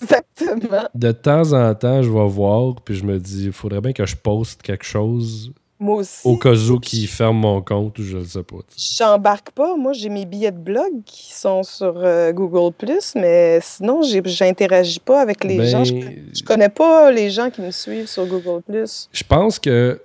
Exactement. 0.00 0.84
de 0.94 1.10
temps 1.12 1.52
en 1.52 1.74
temps, 1.74 2.02
je 2.02 2.10
vais 2.10 2.28
voir, 2.28 2.76
puis 2.84 2.94
je 2.94 3.04
me 3.04 3.18
dis, 3.18 3.46
il 3.46 3.52
faudrait 3.52 3.80
bien 3.80 3.92
que 3.92 4.06
je 4.06 4.14
poste 4.16 4.62
quelque 4.62 4.84
chose 4.84 5.52
Moi 5.80 5.96
aussi. 5.98 6.20
au 6.24 6.36
cas 6.36 6.54
où 6.54 6.80
qui 6.80 7.06
ferme 7.06 7.38
mon 7.38 7.62
compte 7.62 7.98
ou 7.98 8.02
je 8.02 8.18
ne 8.18 8.24
sais 8.24 8.42
pas. 8.42 8.56
J'embarque 8.76 9.50
pas. 9.52 9.76
Moi, 9.76 9.92
j'ai 9.92 10.08
mes 10.08 10.26
billets 10.26 10.50
de 10.50 10.58
blog 10.58 11.02
qui 11.06 11.32
sont 11.32 11.62
sur 11.62 11.94
euh, 11.98 12.32
Google+, 12.32 12.74
mais 13.14 13.60
sinon, 13.62 14.00
j'interagis 14.02 15.00
pas 15.00 15.20
avec 15.20 15.44
les 15.44 15.58
Ben, 15.58 15.66
gens. 15.66 15.84
Je, 15.84 15.94
je 16.34 16.42
connais 16.42 16.68
pas 16.68 17.10
les 17.12 17.30
gens 17.30 17.50
qui 17.50 17.60
me 17.62 17.70
suivent 17.70 18.08
sur 18.08 18.26
Google+. 18.26 18.62
Je 19.12 19.24
pense 19.24 19.58
que 19.58 20.00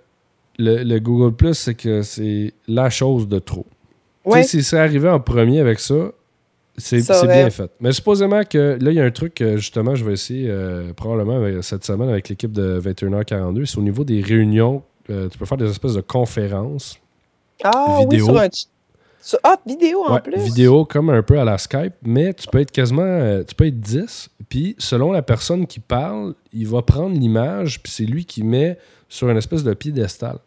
le, 0.59 0.83
le 0.83 0.99
Google 0.99 1.35
Plus, 1.35 1.55
c'est 1.55 1.73
que 1.75 2.01
c'est 2.03 2.53
la 2.67 2.89
chose 2.91 3.27
de 3.27 3.39
trop. 3.39 3.65
Ouais. 4.25 4.41
Tu 4.43 4.47
sais, 4.47 4.57
si 4.59 4.63
c'est 4.63 4.77
arrivé 4.77 5.09
en 5.09 5.19
premier 5.19 5.59
avec 5.59 5.79
ça, 5.79 6.11
c'est 6.77 7.01
bien 7.25 7.49
fait. 7.49 7.69
Mais 7.79 7.91
supposément 7.91 8.43
que 8.43 8.77
là, 8.79 8.91
il 8.91 8.95
y 8.95 8.99
a 8.99 9.03
un 9.03 9.11
truc 9.11 9.33
que 9.35 9.57
justement, 9.57 9.95
je 9.95 10.05
vais 10.05 10.13
essayer 10.13 10.47
euh, 10.49 10.93
probablement 10.93 11.37
avec- 11.37 11.63
cette 11.63 11.83
semaine 11.83 12.09
avec 12.09 12.29
l'équipe 12.29 12.51
de 12.51 12.79
21h42. 12.79 13.65
C'est 13.65 13.77
au 13.77 13.81
niveau 13.81 14.03
des 14.03 14.21
réunions. 14.21 14.81
Euh, 15.09 15.29
tu 15.29 15.37
peux 15.37 15.45
faire 15.45 15.57
des 15.57 15.69
espèces 15.69 15.93
de 15.93 16.01
conférences. 16.01 16.97
Ah 17.63 17.99
vidéo. 18.01 18.25
oui, 18.27 18.33
sur 18.33 18.39
un... 18.39 18.47
sur- 19.21 19.39
ah, 19.43 19.57
vidéo 19.65 20.03
en 20.05 20.13
Ouais, 20.15 20.21
plus. 20.21 20.37
vidéo 20.41 20.85
comme 20.85 21.09
un 21.09 21.21
peu 21.23 21.39
à 21.39 21.45
la 21.45 21.57
Skype, 21.57 21.93
mais 22.03 22.33
tu 22.33 22.47
peux 22.47 22.59
être 22.59 22.71
quasiment. 22.71 23.01
euh, 23.03 23.43
tu 23.43 23.55
peux 23.55 23.67
être 23.67 23.79
10. 23.79 24.29
Puis 24.49 24.75
selon 24.79 25.11
la 25.11 25.21
personne 25.21 25.65
qui 25.67 25.79
parle, 25.79 26.33
il 26.51 26.67
va 26.67 26.81
prendre 26.81 27.15
l'image, 27.17 27.81
puis 27.81 27.91
c'est 27.91 28.05
lui 28.05 28.25
qui 28.25 28.43
met 28.43 28.77
sur 29.09 29.29
une 29.29 29.37
espèce 29.37 29.63
de 29.63 29.73
piédestal. 29.73 30.37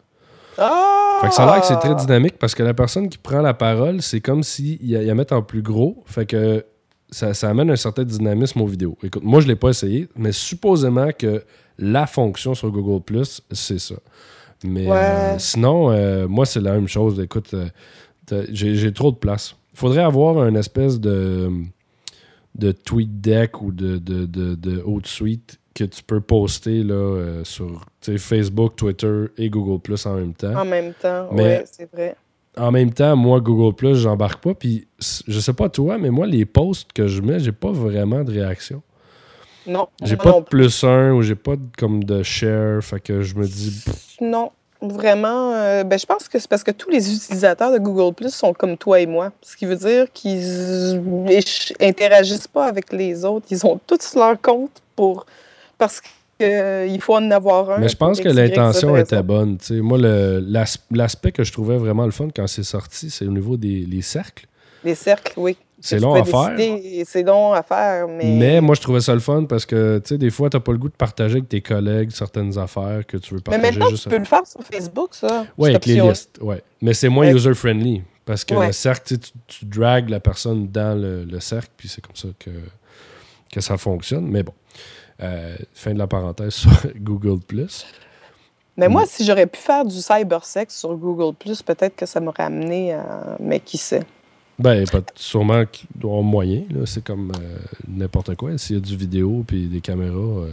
Ah! 0.57 1.19
Fait 1.21 1.29
que 1.29 1.33
ça 1.33 1.43
a 1.43 1.51
l'air 1.53 1.61
que 1.61 1.67
c'est 1.67 1.79
très 1.79 1.95
dynamique 1.95 2.37
parce 2.37 2.53
que 2.55 2.63
la 2.63 2.73
personne 2.73 3.09
qui 3.09 3.17
prend 3.17 3.41
la 3.41 3.53
parole, 3.53 4.01
c'est 4.01 4.21
comme 4.21 4.43
a- 4.95 5.01
il 5.03 5.07
la 5.07 5.15
met 5.15 5.31
en 5.33 5.41
plus 5.41 5.61
gros. 5.61 6.03
Fait 6.05 6.25
que 6.25 6.65
ça, 7.09 7.33
ça 7.33 7.49
amène 7.49 7.69
un 7.71 7.75
certain 7.75 8.03
dynamisme 8.03 8.61
aux 8.61 8.67
vidéos. 8.67 8.97
Écoute, 9.03 9.23
moi, 9.23 9.39
je 9.41 9.47
l'ai 9.47 9.55
pas 9.55 9.69
essayé, 9.69 10.07
mais 10.15 10.31
supposément 10.31 11.09
que 11.17 11.43
la 11.79 12.05
fonction 12.07 12.53
sur 12.53 12.69
Google 12.71 13.03
Plus, 13.03 13.41
c'est 13.51 13.79
ça. 13.79 13.95
Mais 14.63 14.87
Ouais. 14.87 14.97
euh, 14.97 15.39
sinon, 15.39 15.91
euh, 15.91 16.27
moi, 16.27 16.45
c'est 16.45 16.61
la 16.61 16.73
même 16.73 16.87
chose. 16.87 17.19
Écoute, 17.19 17.53
euh, 17.53 18.45
j'ai 18.51 18.91
trop 18.93 19.11
de 19.11 19.17
place. 19.17 19.55
Il 19.73 19.79
faudrait 19.79 20.03
avoir 20.03 20.45
une 20.47 20.55
espèce 20.57 20.99
de 20.99 21.51
de 22.55 22.71
TweetDeck 22.71 23.61
ou 23.61 23.71
de, 23.71 23.97
de, 23.97 24.25
de, 24.25 24.55
de 24.55 24.83
Suite 25.05 25.59
que 25.75 25.83
tu 25.83 26.01
peux 26.01 26.21
poster 26.21 26.81
là, 26.81 27.41
sur 27.43 27.85
Facebook, 28.01 28.75
Twitter 28.75 29.25
et 29.37 29.51
Google 29.51 29.79
Plus 29.79 30.03
en 30.07 30.15
même 30.15 30.33
temps. 30.33 30.55
En 30.59 30.65
même 30.65 30.93
temps, 30.99 31.27
oui, 31.31 31.43
c'est 31.65 31.87
vrai. 31.93 32.15
En 32.57 32.71
même 32.71 32.91
temps, 32.91 33.15
moi, 33.15 33.39
Google 33.41 33.75
Plus, 33.75 33.95
j'embarque 33.97 34.43
pas. 34.43 34.55
Puis, 34.55 34.87
je 35.27 35.39
sais 35.39 35.53
pas 35.53 35.69
toi, 35.69 35.99
mais 35.99 36.09
moi, 36.09 36.25
les 36.25 36.45
posts 36.45 36.91
que 36.91 37.05
je 37.05 37.21
mets, 37.21 37.39
j'ai 37.39 37.51
pas 37.51 37.71
vraiment 37.71 38.23
de 38.23 38.31
réaction. 38.31 38.81
Non. 39.67 39.87
J'ai 40.01 40.15
pas 40.15 40.31
de 40.31 40.45
plus 40.45 40.83
un 40.83 41.11
ou 41.11 41.21
j'ai 41.21 41.35
pas 41.35 41.55
comme 41.77 42.03
de 42.03 42.23
share. 42.23 42.81
Fait 42.81 42.99
que 42.99 43.21
je 43.21 43.35
me 43.35 43.45
dis. 43.45 43.83
Non. 44.21 44.51
Vraiment, 44.79 45.53
euh, 45.53 45.83
ben, 45.83 45.97
je 45.97 46.05
pense 46.05 46.29
que 46.29 46.37
c'est 46.37 46.47
parce 46.47 46.63
que 46.63 46.69
tous 46.69 46.91
les 46.91 47.11
utilisateurs 47.11 47.71
de 47.71 47.79
Google 47.79 48.13
Plus 48.13 48.33
sont 48.33 48.53
comme 48.53 48.77
toi 48.77 48.99
et 48.99 49.07
moi. 49.07 49.31
Ce 49.41 49.57
qui 49.57 49.65
veut 49.65 49.75
dire 49.75 50.05
qu'ils 50.13 51.01
interagissent 51.81 52.47
pas 52.47 52.67
avec 52.67 52.93
les 52.93 53.25
autres. 53.25 53.47
Ils 53.49 53.65
ont 53.65 53.79
tous 53.87 54.13
leur 54.15 54.39
compte 54.39 54.83
pour 54.95 55.25
parce 55.79 55.99
qu'il 56.39 57.01
faut 57.01 57.15
en 57.15 57.31
avoir 57.31 57.71
un. 57.71 57.79
Mais 57.79 57.89
je 57.89 57.97
pense 57.97 58.21
que 58.21 58.29
l'intention 58.29 58.95
était 58.95 59.23
bonne. 59.23 59.57
Moi, 59.71 59.97
l'aspect 60.91 61.31
que 61.31 61.43
je 61.43 61.51
trouvais 61.51 61.77
vraiment 61.77 62.05
le 62.05 62.11
fun 62.11 62.27
quand 62.33 62.45
c'est 62.45 62.61
sorti, 62.61 63.09
c'est 63.09 63.25
au 63.25 63.31
niveau 63.31 63.57
des 63.57 64.01
cercles. 64.03 64.45
Les 64.83 64.93
cercles, 64.93 65.33
oui. 65.37 65.57
C'est 65.87 65.99
long 65.99 66.13
à 66.13 66.23
faire. 66.23 66.55
C'est 67.05 67.23
long 67.23 67.53
à 67.53 67.63
faire, 67.63 68.07
mais... 68.07 68.25
Mais 68.25 68.61
moi, 68.61 68.75
je 68.75 68.81
trouvais 68.81 68.99
ça 68.99 69.13
le 69.13 69.19
fun 69.19 69.45
parce 69.45 69.65
que, 69.65 69.99
tu 69.99 70.09
sais, 70.09 70.17
des 70.17 70.29
fois, 70.29 70.49
tu 70.49 70.57
n'as 70.57 70.61
pas 70.61 70.71
le 70.71 70.77
goût 70.77 70.89
de 70.89 70.95
partager 70.95 71.37
avec 71.37 71.49
tes 71.49 71.61
collègues 71.61 72.11
certaines 72.11 72.57
affaires 72.57 73.05
que 73.07 73.17
tu 73.17 73.33
veux 73.33 73.41
partager. 73.41 73.61
Mais 73.61 73.71
maintenant, 73.71 73.95
tu 73.95 74.09
peux 74.09 74.17
le 74.17 74.25
faire 74.25 74.45
sur 74.45 74.61
Facebook, 74.61 75.15
ça. 75.15 75.45
Oui, 75.57 75.69
avec 75.69 75.85
les 75.85 76.01
listes, 76.01 76.39
ouais. 76.41 76.61
Mais 76.81 76.93
c'est 76.93 77.09
moins 77.09 77.27
user-friendly 77.27 78.03
parce 78.25 78.43
que 78.43 78.53
le 78.53 78.71
cercle, 78.73 79.17
tu, 79.17 79.31
tu 79.47 79.65
dragues 79.65 80.09
la 80.09 80.19
personne 80.19 80.67
dans 80.67 80.99
le, 80.99 81.39
cercle, 81.39 81.69
puis 81.77 81.87
c'est 81.87 82.01
comme 82.01 82.15
ça 82.15 82.27
que, 82.37 82.51
que 83.51 83.61
ça 83.61 83.77
fonctionne. 83.77 84.27
Mais 84.27 84.43
bon, 84.43 84.53
euh, 85.23 85.55
fin 85.73 85.93
de 85.93 85.99
la 85.99 86.07
parenthèse 86.07 86.53
sur 86.53 86.71
Google+. 86.97 87.39
Mais 88.75 88.89
moi, 88.89 89.03
mm. 89.03 89.07
si 89.07 89.25
j'aurais 89.25 89.47
pu 89.47 89.59
faire 89.59 89.85
du 89.85 89.95
cybersex 89.95 90.77
sur 90.77 90.95
Google+, 90.95 91.35
peut-être 91.65 91.95
que 91.95 92.05
ça 92.05 92.19
m'aurait 92.19 92.43
amené 92.43 92.93
à... 92.93 93.37
Mais 93.39 93.59
qui 93.59 93.77
sait? 93.77 94.03
Ben, 94.59 94.87
pas, 94.87 95.01
sûrement 95.15 95.65
qu'il 95.65 95.87
doit 95.95 96.11
avoir 96.11 96.23
moyen. 96.23 96.63
C'est 96.85 97.03
comme 97.03 97.31
euh, 97.39 97.57
n'importe 97.87 98.35
quoi. 98.35 98.57
S'il 98.57 98.77
y 98.77 98.79
a 98.79 98.81
du 98.81 98.97
vidéo 98.97 99.43
puis 99.45 99.67
des 99.67 99.81
caméras, 99.81 100.17
euh, 100.17 100.51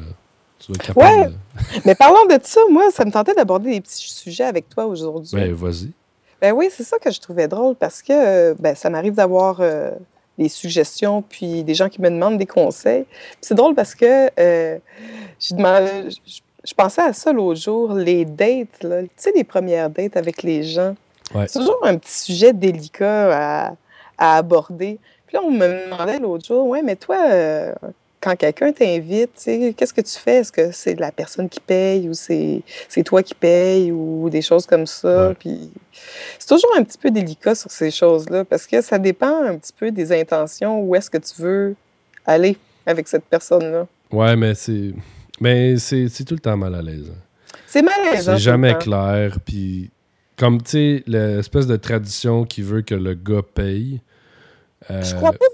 tu 0.59 0.73
dois 0.73 0.77
être 0.77 0.95
capable. 0.95 1.33
Ouais. 1.33 1.81
Mais 1.87 1.95
parlons 1.95 2.27
de 2.27 2.39
ça, 2.43 2.61
moi, 2.71 2.91
ça 2.91 3.05
me 3.05 3.11
tentait 3.11 3.35
d'aborder 3.35 3.71
des 3.71 3.81
petits 3.81 4.11
sujets 4.11 4.45
avec 4.45 4.69
toi 4.69 4.85
aujourd'hui. 4.87 5.31
Ben, 5.33 5.55
vas-y. 5.55 5.91
Ben 6.43 6.53
oui, 6.53 6.69
c'est 6.71 6.83
ça 6.83 6.99
que 6.99 7.11
je 7.11 7.19
trouvais 7.19 7.49
drôle 7.49 7.77
parce 7.77 8.03
que 8.03 8.53
ben, 8.61 8.75
ça 8.75 8.91
m'arrive 8.91 9.15
d'avoir 9.15 9.61
euh, 9.61 9.93
des 10.37 10.51
suggestions 10.51 11.23
puis 11.23 11.65
des 11.65 11.75
gens 11.75 11.89
qui 11.89 12.03
me 12.03 12.11
demandent 12.11 12.37
des 12.37 12.47
conseils. 12.47 13.07
C'est 13.41 13.55
drôle 13.55 13.75
parce 13.75 13.95
que 13.95 14.29
je, 14.37 16.15
je, 16.65 16.75
pensais 16.75 17.01
à 17.01 17.15
ça 17.15 17.33
l'autre 17.33 17.61
jour, 17.61 17.95
les 17.95 18.27
dates, 18.27 18.81
tu 18.81 18.89
sais, 19.17 19.33
les 19.35 19.45
premières 19.45 19.89
dates 19.89 20.19
avec 20.19 20.43
les 20.43 20.63
gens. 20.63 20.95
C'est 21.47 21.59
toujours 21.59 21.81
un 21.83 21.97
petit 21.97 22.13
sujet 22.13 22.53
délicat 22.53 23.69
à, 23.69 23.75
à 24.19 24.37
aborder. 24.37 24.99
Puis 25.27 25.37
là, 25.37 25.43
on 25.45 25.51
me 25.51 25.85
demandait 25.85 26.19
l'autre 26.19 26.47
jour, 26.47 26.67
ouais, 26.69 26.83
mais 26.83 26.97
toi, 26.97 27.19
euh, 27.31 27.73
quand 28.21 28.37
quelqu'un 28.37 28.73
t'invite, 28.73 29.33
qu'est-ce 29.77 29.93
que 29.93 30.01
tu 30.01 30.19
fais? 30.19 30.37
Est-ce 30.37 30.53
que 30.53 30.73
c'est 30.73 30.99
la 30.99 31.13
personne 31.13 31.49
qui 31.49 31.61
paye 31.61 32.09
ou 32.09 32.15
c'est 32.15 32.63
toi 33.05 33.23
qui 33.23 33.35
paye 33.35 33.93
ou 33.93 34.31
des 34.31 34.43
choses 34.43 34.67
comme 34.67 34.87
ça? 34.87 35.35
Puis 35.39 35.71
c'est 36.39 36.49
toujours 36.49 36.75
un 36.77 36.83
petit 36.83 36.99
peu 36.99 37.11
délicat 37.11 37.55
sur 37.55 37.71
ces 37.71 37.91
choses-là 37.91 38.45
parce 38.45 38.67
que 38.67 38.81
ça 38.81 38.99
dépend 38.99 39.45
un 39.45 39.57
petit 39.57 39.75
peu 39.77 39.91
des 39.91 40.13
intentions, 40.13 40.81
où 40.81 40.95
est-ce 40.95 41.11
que 41.11 41.19
tu 41.19 41.43
veux 41.43 41.77
aller 42.27 42.57
avec 42.87 43.09
cette 43.09 43.25
personne-là. 43.25 43.87
Ouais, 44.11 44.37
mais 44.37 44.55
c'est. 44.55 44.93
Mais 45.41 45.77
c'est 45.79 46.09
tout 46.25 46.35
le 46.35 46.41
temps 46.41 46.57
mal 46.57 46.75
à 46.75 46.83
l'aise. 46.83 47.11
Hein. 47.11 47.19
C'est 47.67 47.83
mal 47.83 47.95
à 48.09 48.13
l'aise. 48.13 48.25
C'est 48.25 48.39
jamais 48.39 48.75
clair. 48.77 49.39
Puis 49.45 49.91
comme, 50.37 50.63
tu 50.63 50.71
sais, 50.71 51.03
l'espèce 51.07 51.67
de 51.67 51.77
tradition 51.77 52.45
qui 52.45 52.63
veut 52.63 52.83
que 52.83 52.95
le 52.95 53.15
gars 53.15 53.43
paye. 53.43 54.01
Euh... 54.91 55.03
Je 55.03 55.15
crois 55.15 55.33
pas 55.33 55.47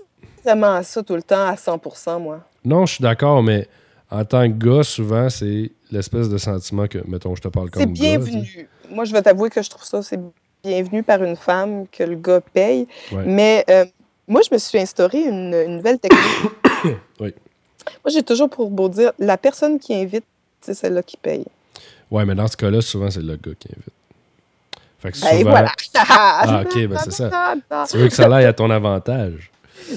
vraiment 0.44 0.74
à 0.74 0.82
ça 0.82 1.02
tout 1.02 1.14
le 1.14 1.22
temps 1.22 1.46
à 1.46 1.54
100%, 1.54 2.20
moi. 2.20 2.40
Non, 2.64 2.86
je 2.86 2.94
suis 2.94 3.02
d'accord, 3.02 3.42
mais 3.42 3.68
en 4.10 4.24
tant 4.24 4.42
que 4.50 4.56
gars, 4.56 4.82
souvent, 4.82 5.28
c'est 5.28 5.70
l'espèce 5.90 6.28
de 6.28 6.38
sentiment 6.38 6.86
que, 6.86 6.98
mettons, 7.06 7.34
je 7.34 7.42
te 7.42 7.48
parle 7.48 7.70
comme 7.70 7.82
C'est 7.82 7.86
bienvenu. 7.86 8.68
moi, 8.90 9.04
je 9.04 9.12
vais 9.12 9.22
t'avouer 9.22 9.50
que 9.50 9.62
je 9.62 9.70
trouve 9.70 9.84
ça, 9.84 10.02
c'est 10.02 10.20
bienvenu 10.64 11.02
par 11.02 11.22
une 11.22 11.36
femme 11.36 11.86
que 11.90 12.02
le 12.02 12.16
gars 12.16 12.40
paye. 12.40 12.86
Mais 13.12 13.64
euh, 13.70 13.84
moi, 14.26 14.40
je 14.48 14.54
me 14.54 14.58
suis 14.58 14.78
instauré 14.78 15.22
une, 15.22 15.76
nouvelle 15.76 15.98
technique. 15.98 16.52
oui. 17.20 17.34
Moi, 18.04 18.12
j'ai 18.12 18.22
toujours 18.22 18.48
pour 18.50 18.70
beau 18.70 18.88
dire, 18.88 19.12
la 19.18 19.36
personne 19.36 19.78
qui 19.78 19.94
invite, 19.94 20.24
c'est 20.60 20.74
celle-là 20.74 21.02
qui 21.02 21.16
paye. 21.16 21.44
Oui, 22.10 22.24
mais 22.26 22.34
dans 22.34 22.48
ce 22.48 22.56
cas-là, 22.56 22.80
souvent, 22.80 23.10
c'est 23.10 23.22
le 23.22 23.36
gars 23.36 23.54
qui 23.58 23.68
invite. 23.68 23.94
Fait 25.00 25.12
que 25.12 25.20
ben, 25.20 25.42
voilà. 25.42 25.72
ah, 25.96 26.62
ok, 26.64 26.86
ben 26.86 26.98
c'est 27.02 27.12
ça. 27.12 27.54
tu 27.90 27.96
veux 27.96 28.08
que 28.08 28.14
ça 28.14 28.34
aille 28.34 28.44
à 28.44 28.52
ton 28.52 28.70
avantage. 28.70 29.50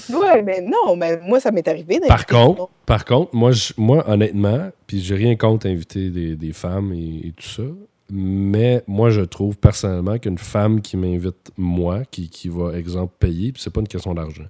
Oui, 0.09 0.41
mais 0.43 0.61
non, 0.61 0.95
mais 0.95 1.19
moi, 1.21 1.39
ça 1.39 1.51
m'est 1.51 1.67
arrivé. 1.67 1.99
Par 2.07 2.25
contre, 2.25 2.69
par 2.85 3.05
contre, 3.05 3.35
moi, 3.35 3.51
je, 3.51 3.73
moi 3.77 4.09
honnêtement, 4.09 4.71
puis 4.87 5.01
j'ai 5.01 5.15
rien 5.15 5.35
contre 5.35 5.67
inviter 5.67 6.09
des, 6.09 6.35
des 6.35 6.53
femmes 6.53 6.93
et, 6.93 7.33
tout 7.35 7.47
ça, 7.47 7.63
mais 8.09 8.83
moi, 8.87 9.09
je 9.09 9.21
trouve 9.21 9.57
personnellement 9.57 10.17
qu'une 10.17 10.37
femme 10.37 10.81
qui 10.81 10.97
m'invite, 10.97 11.51
moi, 11.57 12.03
qui, 12.09 12.29
qui 12.29 12.49
va, 12.49 12.73
exemple, 12.77 13.13
payer, 13.19 13.51
puis 13.51 13.61
c'est 13.61 13.71
pas 13.71 13.81
une 13.81 13.87
question 13.87 14.13
d'argent. 14.13 14.47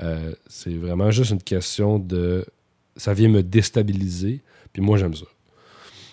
Euh, 0.00 0.34
c'est 0.46 0.74
vraiment 0.76 1.10
juste 1.10 1.30
une 1.30 1.42
question 1.42 1.98
de. 1.98 2.44
Ça 2.96 3.14
vient 3.14 3.28
me 3.28 3.42
déstabiliser, 3.42 4.42
puis 4.72 4.82
moi, 4.82 4.98
j'aime 4.98 5.14
ça. 5.14 5.26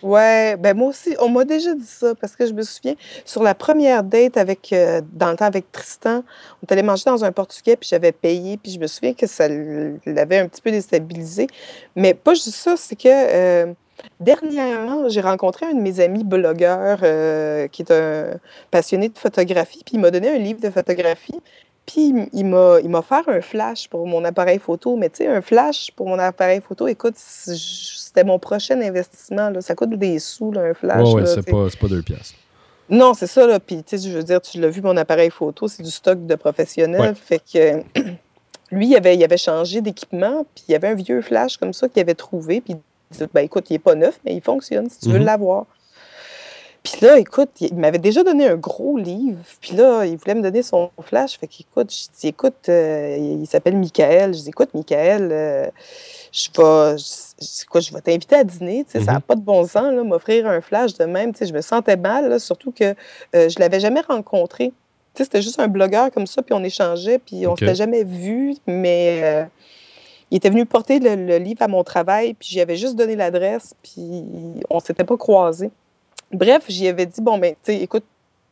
Ouais, 0.01 0.55
ben 0.57 0.77
moi 0.77 0.89
aussi, 0.89 1.15
on 1.19 1.27
m'a 1.29 1.43
déjà 1.43 1.73
dit 1.73 1.85
ça 1.85 2.15
parce 2.15 2.35
que 2.35 2.45
je 2.47 2.53
me 2.53 2.61
souviens, 2.61 2.95
sur 3.25 3.43
la 3.43 3.53
première 3.53 4.03
date 4.03 4.37
avec, 4.37 4.71
euh, 4.71 5.01
dans 5.11 5.29
le 5.31 5.35
temps 5.35 5.45
avec 5.45 5.71
Tristan, 5.73 6.23
on 6.61 6.67
est 6.67 6.71
allé 6.71 6.83
manger 6.83 7.03
dans 7.05 7.25
un 7.25 7.33
portugais 7.33 7.75
puis 7.75 7.89
j'avais 7.89 8.13
payé 8.13 8.57
puis 8.57 8.71
je 8.71 8.79
me 8.79 8.87
souviens 8.87 9.13
que 9.13 9.27
ça 9.27 9.47
l'avait 10.05 10.37
un 10.37 10.47
petit 10.47 10.61
peu 10.61 10.71
déstabilisé. 10.71 11.47
Mais 11.97 12.13
pas 12.13 12.33
juste 12.33 12.55
ça, 12.55 12.77
c'est 12.77 12.95
que 12.95 13.07
euh, 13.07 13.73
dernièrement, 14.21 15.09
j'ai 15.09 15.21
rencontré 15.21 15.65
un 15.65 15.73
de 15.73 15.81
mes 15.81 15.99
amis 15.99 16.23
blogueurs 16.23 16.99
euh, 17.03 17.67
qui 17.67 17.81
est 17.81 17.91
un 17.91 18.39
passionné 18.71 19.09
de 19.09 19.17
photographie 19.17 19.83
puis 19.85 19.95
il 19.95 19.99
m'a 19.99 20.11
donné 20.11 20.29
un 20.29 20.37
livre 20.37 20.61
de 20.61 20.69
photographie. 20.69 21.41
Puis 21.89 22.13
il 22.33 22.45
m'a, 22.45 22.77
il 22.83 22.89
m'a 22.89 22.99
offert 22.99 23.23
un 23.27 23.41
flash 23.41 23.87
pour 23.87 24.05
mon 24.05 24.23
appareil 24.23 24.59
photo. 24.59 24.95
Mais 24.95 25.09
tu 25.09 25.23
sais, 25.23 25.27
un 25.27 25.41
flash 25.41 25.89
pour 25.95 26.07
mon 26.07 26.19
appareil 26.19 26.61
photo, 26.61 26.87
écoute, 26.87 27.15
c'était 27.17 28.23
mon 28.23 28.37
prochain 28.37 28.79
investissement. 28.79 29.49
Là. 29.49 29.61
Ça 29.61 29.73
coûte 29.73 29.97
des 29.97 30.19
sous, 30.19 30.51
là, 30.51 30.61
un 30.61 30.73
flash. 30.75 31.07
Oui, 31.07 31.21
ouais, 31.21 31.25
c'est, 31.25 31.49
pas, 31.49 31.67
c'est 31.67 31.79
pas 31.79 31.87
deux 31.87 32.03
piastres. 32.03 32.35
Non, 32.91 33.15
c'est 33.15 33.25
ça. 33.25 33.47
Là. 33.47 33.59
Puis, 33.59 33.77
tu 33.83 33.97
sais, 33.97 34.07
je 34.07 34.15
veux 34.15 34.23
dire, 34.23 34.39
tu 34.39 34.61
l'as 34.61 34.69
vu, 34.69 34.83
mon 34.83 34.95
appareil 34.97 35.31
photo, 35.31 35.67
c'est 35.67 35.81
du 35.81 35.89
stock 35.89 36.27
de 36.27 36.35
professionnels. 36.35 37.15
Fait 37.15 37.39
que 37.39 37.81
lui, 38.71 38.89
il 38.89 38.95
avait, 38.95 39.15
il 39.15 39.23
avait 39.23 39.37
changé 39.37 39.81
d'équipement, 39.81 40.45
puis 40.53 40.65
il 40.67 40.73
y 40.73 40.75
avait 40.75 40.89
un 40.89 40.95
vieux 40.95 41.23
flash 41.23 41.57
comme 41.57 41.73
ça 41.73 41.89
qu'il 41.89 42.03
avait 42.03 42.13
trouvé. 42.13 42.61
Puis 42.61 42.75
il 42.75 42.79
disait, 43.11 43.29
ben 43.33 43.41
écoute, 43.41 43.65
il 43.71 43.73
n'est 43.73 43.79
pas 43.79 43.95
neuf, 43.95 44.19
mais 44.23 44.35
il 44.35 44.41
fonctionne 44.41 44.91
si 44.91 44.99
tu 44.99 45.09
veux 45.09 45.17
mm-hmm. 45.17 45.23
l'avoir. 45.23 45.65
Puis 46.83 47.05
là, 47.05 47.17
écoute, 47.19 47.49
il 47.59 47.75
m'avait 47.75 47.97
déjà 47.99 48.23
donné 48.23 48.47
un 48.47 48.55
gros 48.55 48.97
livre. 48.97 49.39
Puis 49.59 49.75
là, 49.75 50.05
il 50.05 50.15
voulait 50.15 50.35
me 50.35 50.41
donner 50.41 50.63
son 50.63 50.89
flash. 51.01 51.37
Fait 51.37 51.47
qu'écoute, 51.47 51.93
je 51.93 52.07
dis, 52.19 52.27
écoute, 52.27 52.69
euh, 52.69 53.17
il 53.19 53.45
s'appelle 53.47 53.75
Michael. 53.75 54.33
Je 54.33 54.39
dis, 54.39 54.49
écoute, 54.49 54.69
Michael, 54.73 55.29
euh, 55.31 55.67
je 56.31 56.49
vais, 56.55 56.97
je, 56.97 57.79
je 57.81 57.93
vais 57.93 58.01
t'inviter 58.01 58.35
à 58.35 58.43
dîner. 58.45 58.85
Tu 58.85 58.91
sais, 58.91 59.05
Ça 59.05 59.11
n'a 59.11 59.19
mm-hmm. 59.19 59.21
pas 59.23 59.35
de 59.35 59.41
bon 59.41 59.65
sens, 59.67 59.93
m'offrir 60.05 60.47
un 60.47 60.61
flash 60.61 60.93
de 60.93 61.03
même. 61.03 61.33
Tu 61.33 61.39
sais, 61.39 61.45
je 61.47 61.53
me 61.53 61.61
sentais 61.61 61.97
mal, 61.97 62.39
surtout 62.39 62.71
que 62.71 62.85
euh, 62.85 62.95
je 63.33 63.41
ne 63.41 63.59
l'avais 63.59 63.81
jamais 63.81 64.01
rencontré. 64.01 64.67
Tu 64.67 64.73
sais, 65.15 65.23
C'était 65.25 65.41
juste 65.41 65.59
un 65.59 65.67
blogueur 65.67 66.11
comme 66.11 66.27
ça, 66.27 66.41
puis 66.41 66.53
on 66.53 66.63
échangeait, 66.63 67.19
puis 67.19 67.45
on 67.45 67.51
ne 67.51 67.57
s'était 67.57 67.75
jamais 67.75 68.05
vu, 68.05 68.55
mais 68.67 69.47
il 70.31 70.37
était 70.37 70.49
venu 70.49 70.65
porter 70.65 70.99
le, 70.99 71.15
le, 71.15 71.37
livre 71.39 71.63
à 71.63 71.67
mon 71.67 71.83
travail, 71.83 72.35
puis 72.35 72.47
j'y 72.49 72.61
avais 72.61 72.77
juste 72.77 72.95
donné 72.95 73.15
l'adresse, 73.15 73.73
puis 73.81 74.23
on 74.69 74.79
s'était 74.79 75.03
pas 75.03 75.17
croisés. 75.17 75.71
Bref, 76.31 76.65
j'y 76.67 76.87
avais 76.87 77.05
dit, 77.05 77.21
bon, 77.21 77.37
ben, 77.37 77.53
tu 77.63 77.73
sais, 77.73 77.81
écoute, 77.81 78.03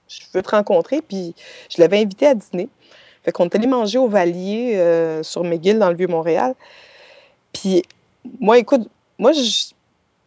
je 0.07 0.21
veux 0.33 0.41
te 0.41 0.49
rencontrer, 0.49 1.01
puis 1.01 1.35
je 1.69 1.81
l'avais 1.81 1.99
invité 1.99 2.27
à 2.27 2.35
dîner. 2.35 2.69
Fait 3.23 3.31
qu'on 3.31 3.45
est 3.45 3.55
allé 3.55 3.67
manger 3.67 3.97
au 3.97 4.07
Valier 4.07 4.75
euh, 4.75 5.21
sur 5.21 5.43
McGill 5.43 5.79
dans 5.79 5.89
le 5.89 5.95
Vieux-Montréal. 5.95 6.55
Puis 7.51 7.83
moi, 8.39 8.57
écoute, 8.57 8.89
moi, 9.17 9.33
je, 9.33 9.73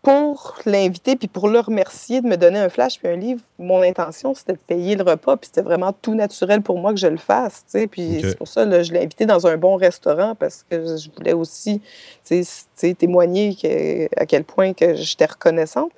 pour 0.02 0.56
l'inviter 0.64 1.16
puis 1.16 1.28
pour 1.28 1.48
le 1.48 1.60
remercier 1.60 2.22
de 2.22 2.26
me 2.26 2.36
donner 2.36 2.58
un 2.58 2.70
flash 2.70 2.98
puis 2.98 3.08
un 3.08 3.16
livre, 3.16 3.42
mon 3.58 3.82
intention, 3.82 4.34
c'était 4.34 4.54
de 4.54 4.58
payer 4.58 4.96
le 4.96 5.02
repas, 5.02 5.36
puis 5.36 5.46
c'était 5.46 5.62
vraiment 5.62 5.92
tout 5.92 6.14
naturel 6.14 6.62
pour 6.62 6.78
moi 6.78 6.92
que 6.92 6.98
je 6.98 7.06
le 7.06 7.18
fasse, 7.18 7.64
tu 7.66 7.78
sais. 7.78 7.86
Puis 7.86 8.20
c'est 8.22 8.38
pour 8.38 8.48
ça, 8.48 8.64
que 8.64 8.82
je 8.82 8.92
l'ai 8.92 9.00
invité 9.00 9.26
dans 9.26 9.46
un 9.46 9.56
bon 9.58 9.76
restaurant 9.76 10.34
parce 10.34 10.64
que 10.68 10.96
je 10.96 11.10
voulais 11.14 11.34
aussi, 11.34 11.82
tu 12.24 12.42
sais, 12.44 12.94
témoigner 12.94 14.08
à 14.16 14.24
quel 14.24 14.44
point 14.44 14.72
que 14.72 14.94
j'étais 14.94 15.26
reconnaissante. 15.26 15.92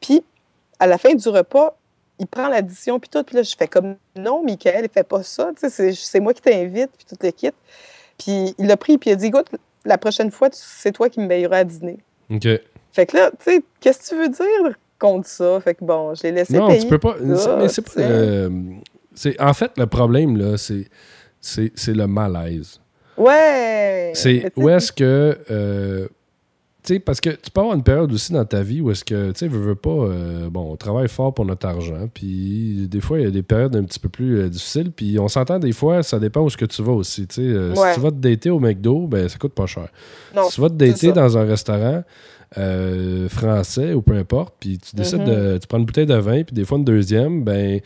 Puis 0.00 0.22
à 0.82 0.86
la 0.88 0.98
fin 0.98 1.14
du 1.14 1.28
repas, 1.28 1.76
il 2.18 2.26
prend 2.26 2.48
l'addition, 2.48 2.98
puis 2.98 3.08
tout. 3.08 3.22
Puis 3.22 3.36
là, 3.36 3.42
je 3.42 3.54
fais 3.56 3.68
comme 3.68 3.96
non, 4.16 4.42
Michael, 4.42 4.84
il 4.84 4.90
fait 4.92 5.06
pas 5.06 5.22
ça. 5.22 5.50
C'est 5.68 6.20
moi 6.20 6.34
qui 6.34 6.42
t'invite, 6.42 6.90
puis 6.96 7.06
tout 7.08 7.16
le 7.22 7.30
kit. 7.30 7.50
Puis 8.18 8.54
il 8.58 8.66
l'a 8.66 8.76
pris, 8.76 8.98
puis 8.98 9.10
il 9.10 9.12
a 9.12 9.16
dit 9.16 9.26
Écoute, 9.26 9.46
la 9.84 9.96
prochaine 9.98 10.30
fois, 10.30 10.48
c'est 10.52 10.92
toi 10.92 11.08
qui 11.08 11.20
me 11.20 11.28
payeras 11.28 11.58
à 11.58 11.64
dîner. 11.64 11.98
OK. 12.30 12.46
Fait 12.92 13.06
que 13.06 13.16
là, 13.16 13.30
tu 13.30 13.50
sais, 13.52 13.62
qu'est-ce 13.80 14.10
que 14.10 14.14
tu 14.14 14.20
veux 14.20 14.28
dire 14.28 14.76
contre 14.98 15.26
ça? 15.28 15.60
Fait 15.60 15.74
que 15.74 15.84
bon, 15.84 16.14
je 16.14 16.24
l'ai 16.24 16.32
laissé 16.32 16.52
Non, 16.58 16.68
payer. 16.68 16.80
tu 16.80 16.88
peux 16.88 16.98
pas. 16.98 17.16
ça, 17.36 17.56
mais 17.56 17.68
c'est 17.68 17.82
pas. 17.82 18.00
euh, 18.00 18.50
en 19.38 19.54
fait, 19.54 19.70
le 19.78 19.86
problème, 19.86 20.36
là, 20.36 20.56
c'est, 20.58 20.88
le 21.88 22.06
malaise. 22.06 22.80
Ouais! 23.16 24.12
C'est 24.14 24.52
où 24.56 24.68
est-ce 24.68 24.92
que. 24.92 25.38
euh, 25.50 26.08
sais, 26.94 26.98
parce 26.98 27.20
que 27.20 27.30
tu 27.30 27.50
peux 27.52 27.60
avoir 27.60 27.76
une 27.76 27.82
période 27.82 28.12
aussi 28.12 28.32
dans 28.32 28.44
ta 28.44 28.62
vie 28.62 28.80
où 28.80 28.90
est-ce 28.90 29.04
que, 29.04 29.30
tu 29.32 29.38
sais, 29.38 29.48
veux, 29.48 29.58
veux 29.60 29.74
pas. 29.74 29.90
euh, 29.90 30.50
bon, 30.50 30.72
on 30.72 30.76
travaille 30.76 31.08
fort 31.08 31.32
pour 31.32 31.44
notre 31.44 31.66
argent, 31.66 32.08
puis 32.12 32.88
des 32.88 33.00
fois, 33.00 33.18
il 33.20 33.24
y 33.24 33.26
a 33.26 33.30
des 33.30 33.42
périodes 33.42 33.76
un 33.76 33.84
petit 33.84 33.98
peu 34.00 34.08
plus 34.08 34.38
euh, 34.40 34.48
difficiles, 34.48 34.90
puis 34.90 35.18
on 35.18 35.28
s'entend 35.28 35.58
des 35.58 35.72
fois, 35.72 36.02
ça 36.02 36.18
dépend 36.18 36.40
où 36.42 36.46
est-ce 36.48 36.56
que 36.56 36.64
tu 36.64 36.82
vas 36.82 36.92
aussi. 36.92 37.26
Tu 37.26 37.34
sais, 37.36 37.42
Euh, 37.42 37.74
Ouais. 37.74 37.90
Si 37.90 37.94
tu 37.96 38.00
vas 38.00 38.10
te 38.10 38.16
dater 38.16 38.50
au 38.50 38.58
McDo, 38.60 39.06
ben, 39.06 39.28
ça 39.28 39.38
coûte 39.38 39.54
pas 39.54 39.66
cher. 39.66 39.88
Non, 40.34 40.44
si 40.48 40.56
tu 40.56 40.60
vas 40.60 40.68
te 40.70 40.74
dater 40.74 41.12
dans 41.12 41.38
un 41.38 41.44
restaurant 41.44 42.02
français 43.28 43.92
ou 43.94 44.02
peu 44.02 44.14
importe, 44.14 44.54
puis 44.60 44.78
tu 44.78 44.94
décides 44.96 45.20
Mhm. 45.20 45.26
de. 45.26 45.58
Tu 45.58 45.66
prends 45.66 45.78
une 45.78 45.84
bouteille 45.86 46.06
de 46.06 46.14
vin, 46.14 46.42
puis 46.42 46.54
des 46.54 46.64
fois 46.64 46.78
une 46.78 46.84
deuxième, 46.84 47.44
ben. 47.44 47.80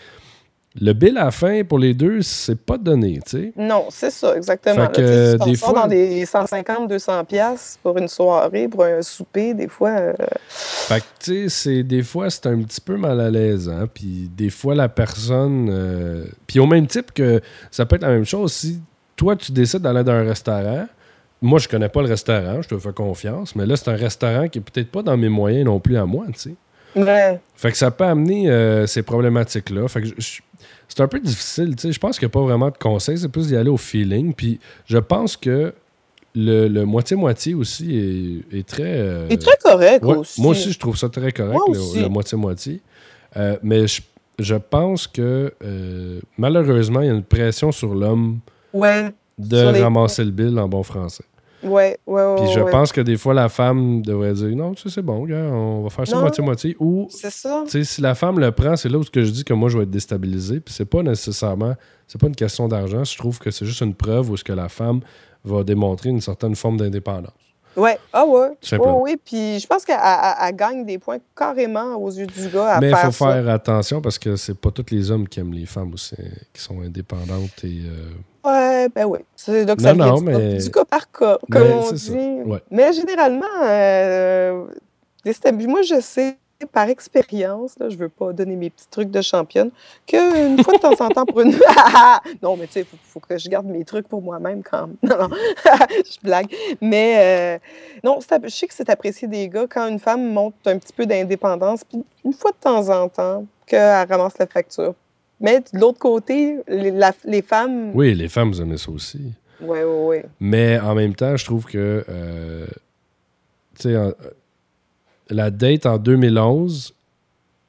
Le 0.80 0.92
bill 0.92 1.16
à 1.16 1.24
la 1.26 1.30
fin 1.30 1.62
pour 1.64 1.78
les 1.78 1.94
deux, 1.94 2.20
c'est 2.22 2.60
pas 2.60 2.76
donné, 2.76 3.20
tu 3.24 3.30
sais. 3.38 3.52
Non, 3.56 3.86
c'est 3.90 4.10
ça, 4.10 4.36
exactement. 4.36 4.74
Fait 4.74 4.80
là, 4.82 4.88
que, 4.88 5.36
tu 5.44 5.50
des 5.50 5.56
fois- 5.56 5.72
dans 5.72 5.86
des 5.86 6.26
150, 6.26 6.88
200 6.88 7.24
pièces 7.24 7.78
pour 7.82 7.96
une 7.98 8.08
soirée, 8.08 8.68
pour 8.68 8.84
un 8.84 9.00
souper, 9.02 9.54
des 9.54 9.68
fois... 9.68 9.90
euh, 9.90 10.12
Fait 10.48 11.00
que, 11.00 11.04
tu 11.18 11.32
sais, 11.44 11.48
c'est- 11.48 11.82
des 11.82 12.02
fois, 12.02 12.28
c'est 12.30 12.46
un 12.46 12.60
petit 12.62 12.80
peu 12.80 12.96
mal 12.96 13.20
à 13.20 13.30
l'aise, 13.30 13.68
hein. 13.68 13.88
Puis 13.92 14.30
des 14.36 14.50
fois, 14.50 14.74
la 14.74 14.88
personne. 14.88 15.68
euh, 15.70 16.24
Puis 16.46 16.60
au 16.60 16.66
même 16.66 16.86
type 16.86 17.12
que 17.12 17.40
ça 17.70 17.86
peut 17.86 17.96
être 17.96 18.02
la 18.02 18.10
même 18.10 18.24
chose 18.26 18.52
si 18.52 18.80
toi, 19.16 19.34
tu 19.36 19.52
décides 19.52 19.80
d'aller 19.82 20.04
dans 20.04 20.12
un 20.12 20.24
restaurant. 20.24 20.86
Moi, 21.40 21.58
je 21.58 21.68
connais 21.68 21.88
pas 21.88 22.02
le 22.02 22.08
restaurant, 22.08 22.60
je 22.62 22.68
te 22.68 22.78
fais 22.78 22.92
confiance, 22.92 23.54
mais 23.56 23.64
là, 23.66 23.76
c'est 23.76 23.90
un 23.90 23.96
restaurant 23.96 24.48
qui 24.48 24.58
est 24.58 24.62
peut-être 24.62 24.90
pas 24.90 25.02
dans 25.02 25.16
mes 25.16 25.28
moyens 25.28 25.64
non 25.64 25.80
plus 25.80 25.96
à 25.96 26.04
moi, 26.04 26.24
tu 26.34 26.38
sais. 26.50 26.54
Ouais. 26.94 27.38
Fait 27.56 27.70
que 27.70 27.76
ça 27.76 27.90
peut 27.90 28.04
amener 28.04 28.50
euh, 28.50 28.86
ces 28.86 29.02
problématiques-là. 29.02 29.86
Fait 29.86 30.00
que 30.00 30.06
je- 30.08 30.14
je- 30.18 30.40
c'est 30.88 31.00
un 31.00 31.08
peu 31.08 31.20
difficile, 31.20 31.74
tu 31.76 31.82
sais. 31.82 31.92
Je 31.92 31.98
pense 31.98 32.18
qu'il 32.18 32.26
n'y 32.26 32.30
a 32.30 32.34
pas 32.34 32.40
vraiment 32.42 32.70
de 32.70 32.76
conseil, 32.78 33.18
c'est 33.18 33.28
plus 33.28 33.48
d'y 33.48 33.56
aller 33.56 33.70
au 33.70 33.76
feeling. 33.76 34.32
Puis 34.34 34.58
je 34.86 34.98
pense 34.98 35.36
que 35.36 35.72
le 36.34 36.68
le 36.68 36.84
moitié-moitié 36.84 37.54
aussi 37.54 37.96
est, 38.52 38.58
est 38.58 38.66
très. 38.66 38.82
euh, 38.84 39.28
est 39.28 39.40
très 39.40 39.56
correct 39.62 40.04
Ouais, 40.04 40.16
aussi. 40.16 40.40
Moi 40.40 40.50
aussi, 40.52 40.70
je 40.72 40.78
trouve 40.78 40.96
ça 40.96 41.08
très 41.08 41.32
correct, 41.32 41.60
le- 41.72 42.08
moitié-moitié. 42.08 42.80
Euh, 43.36 43.56
mais 43.62 43.86
je, 43.86 44.00
je 44.38 44.54
pense 44.54 45.06
que 45.06 45.52
euh, 45.64 46.20
malheureusement, 46.38 47.00
il 47.00 47.06
y 47.06 47.10
a 47.10 47.14
une 47.14 47.22
pression 47.22 47.72
sur 47.72 47.94
l'homme 47.94 48.38
Ouais, 48.72 49.10
de 49.38 49.56
Sur 49.56 49.82
ramasser 49.82 50.24
le 50.24 50.30
bill 50.30 50.58
en 50.58 50.68
bon 50.68 50.82
français. 50.82 51.24
Ouais, 51.62 51.98
ouais, 52.06 52.22
ouais. 52.24 52.34
Puis 52.36 52.52
je 52.52 52.60
ouais. 52.60 52.70
pense 52.70 52.92
que 52.92 53.00
des 53.00 53.16
fois, 53.16 53.34
la 53.34 53.48
femme 53.48 54.02
devrait 54.02 54.32
dire 54.34 54.54
non, 54.56 54.74
tu 54.74 54.82
sais, 54.82 54.94
c'est 54.96 55.02
bon, 55.02 55.24
gars, 55.24 55.36
on 55.36 55.82
va 55.82 55.90
faire 55.90 56.06
ça 56.06 56.20
moitié-moitié. 56.20 56.76
Ou, 56.80 57.08
C'est 57.10 57.30
ça. 57.30 57.62
tu 57.64 57.70
sais, 57.70 57.84
si 57.84 58.00
la 58.00 58.14
femme 58.14 58.38
le 58.38 58.52
prend, 58.52 58.76
c'est 58.76 58.88
là 58.88 58.98
où 58.98 59.02
ce 59.02 59.10
que 59.10 59.22
je 59.24 59.30
dis 59.30 59.44
que 59.44 59.54
moi, 59.54 59.68
je 59.68 59.78
vais 59.78 59.84
être 59.84 59.90
déstabilisé. 59.90 60.60
Puis 60.60 60.74
c'est 60.74 60.84
pas 60.84 61.02
nécessairement, 61.02 61.74
c'est 62.06 62.20
pas 62.20 62.26
une 62.28 62.36
question 62.36 62.68
d'argent. 62.68 63.04
Je 63.04 63.16
trouve 63.18 63.38
que 63.38 63.50
c'est 63.50 63.64
juste 63.66 63.80
une 63.80 63.94
preuve 63.94 64.30
où 64.30 64.36
ce 64.36 64.44
que 64.44 64.52
la 64.52 64.68
femme 64.68 65.00
va 65.44 65.62
démontrer 65.64 66.10
une 66.10 66.20
certaine 66.20 66.54
forme 66.56 66.76
d'indépendance. 66.76 67.32
Ouais, 67.76 67.98
ah 68.10 68.24
ouais. 68.24 68.48
Ouais, 68.72 68.78
oui, 69.02 69.16
puis 69.22 69.58
je 69.60 69.66
pense 69.66 69.84
qu'elle 69.84 69.98
elle- 70.02 70.34
elle 70.48 70.56
gagne 70.56 70.86
des 70.86 70.98
points 70.98 71.18
carrément 71.36 71.94
aux 71.96 72.10
yeux 72.10 72.26
du 72.26 72.48
gars 72.48 72.76
à 72.76 72.80
Mais 72.80 72.88
il 72.88 72.96
faire 72.96 73.12
faut 73.12 73.24
ça. 73.26 73.32
faire 73.34 73.48
attention 73.50 74.00
parce 74.00 74.18
que 74.18 74.34
c'est 74.36 74.58
pas 74.58 74.70
tous 74.70 74.86
les 74.92 75.10
hommes 75.10 75.28
qui 75.28 75.40
aiment 75.40 75.52
les 75.52 75.66
femmes 75.66 75.92
aussi, 75.92 76.14
hein, 76.18 76.24
qui 76.54 76.62
sont 76.62 76.80
indépendantes 76.80 77.64
et. 77.64 77.82
euh, 77.84 78.08
Ouais, 78.46 78.88
ben 78.94 79.04
oui. 79.06 79.18
Non, 79.48 79.74
ça 79.78 79.94
non, 79.94 80.14
du, 80.18 80.24
mais- 80.24 80.56
du 80.58 80.70
cas 80.70 80.84
par 80.84 81.10
cas, 81.10 81.38
comme 81.50 81.62
Mais 81.62 81.72
on 81.74 81.92
dit. 81.92 82.12
ouais. 82.44 82.62
Mais 82.70 82.92
généralement, 82.92 83.44
euh, 83.64 84.66
moi, 85.66 85.82
je 85.82 86.00
sais 86.00 86.36
par 86.72 86.88
expérience, 86.88 87.78
là, 87.78 87.90
je 87.90 87.96
veux 87.96 88.08
pas 88.08 88.32
donner 88.32 88.56
mes 88.56 88.70
petits 88.70 88.88
trucs 88.88 89.10
de 89.10 89.20
championne, 89.20 89.70
qu'une 90.06 90.62
fois 90.62 90.74
de 90.74 90.78
temps 90.78 91.04
en 91.04 91.08
temps 91.08 91.26
pour 91.26 91.40
une... 91.42 91.52
non, 92.42 92.56
mais 92.56 92.66
tu 92.66 92.74
sais, 92.74 92.80
il 92.80 92.86
faut, 92.86 92.96
faut 93.02 93.20
que 93.20 93.36
je 93.36 93.48
garde 93.48 93.66
mes 93.66 93.84
trucs 93.84 94.08
pour 94.08 94.22
moi-même 94.22 94.62
quand 94.62 94.86
même. 94.86 94.96
Non, 95.02 95.28
non, 95.28 95.36
je 95.90 96.18
blague. 96.22 96.46
Mais 96.80 97.16
euh, 97.18 97.58
non, 98.04 98.20
je 98.20 98.48
sais 98.48 98.66
que 98.66 98.74
c'est 98.74 98.88
apprécié 98.88 99.28
des 99.28 99.48
gars 99.48 99.66
quand 99.68 99.86
une 99.86 99.98
femme 99.98 100.32
montre 100.32 100.56
un 100.64 100.78
petit 100.78 100.92
peu 100.94 101.04
d'indépendance, 101.04 101.84
puis 101.84 102.02
une 102.24 102.32
fois 102.32 102.52
de 102.52 102.56
temps 102.56 102.88
en 102.88 103.08
temps, 103.08 103.44
qu'elle 103.66 104.06
ramasse 104.08 104.38
la 104.38 104.46
facture. 104.46 104.94
Mais 105.40 105.60
de 105.60 105.78
l'autre 105.78 105.98
côté, 105.98 106.58
les, 106.68 106.90
la- 106.90 107.12
les 107.24 107.42
femmes... 107.42 107.90
Oui, 107.94 108.14
les 108.14 108.28
femmes, 108.28 108.52
aimez 108.60 108.78
ça 108.78 108.90
aussi. 108.90 109.20
Ouais, 109.60 109.84
ouais, 109.84 110.04
ouais. 110.06 110.24
Mais 110.40 110.78
en 110.78 110.94
même 110.94 111.14
temps, 111.14 111.36
je 111.36 111.44
trouve 111.44 111.64
que. 111.66 112.04
euh, 112.08 112.66
tu 113.78 113.90
sais, 113.92 113.94
la 115.28 115.50
date 115.50 115.86
en 115.86 115.98
2011 115.98 116.94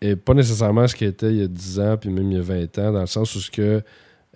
est 0.02 0.16
pas 0.16 0.34
nécessairement 0.34 0.88
ce 0.88 0.96
qu'elle 0.96 1.10
était 1.10 1.32
il 1.32 1.38
y 1.40 1.44
a 1.44 1.48
10 1.48 1.80
ans, 1.80 1.98
puis 1.98 2.10
même 2.10 2.32
il 2.32 2.38
y 2.38 2.40
a 2.40 2.44
20 2.44 2.78
ans, 2.80 2.92
dans 2.94 3.02
le 3.02 3.08
sens 3.08 3.34
où 3.36 3.40
ce 3.40 3.50
que, 3.50 3.82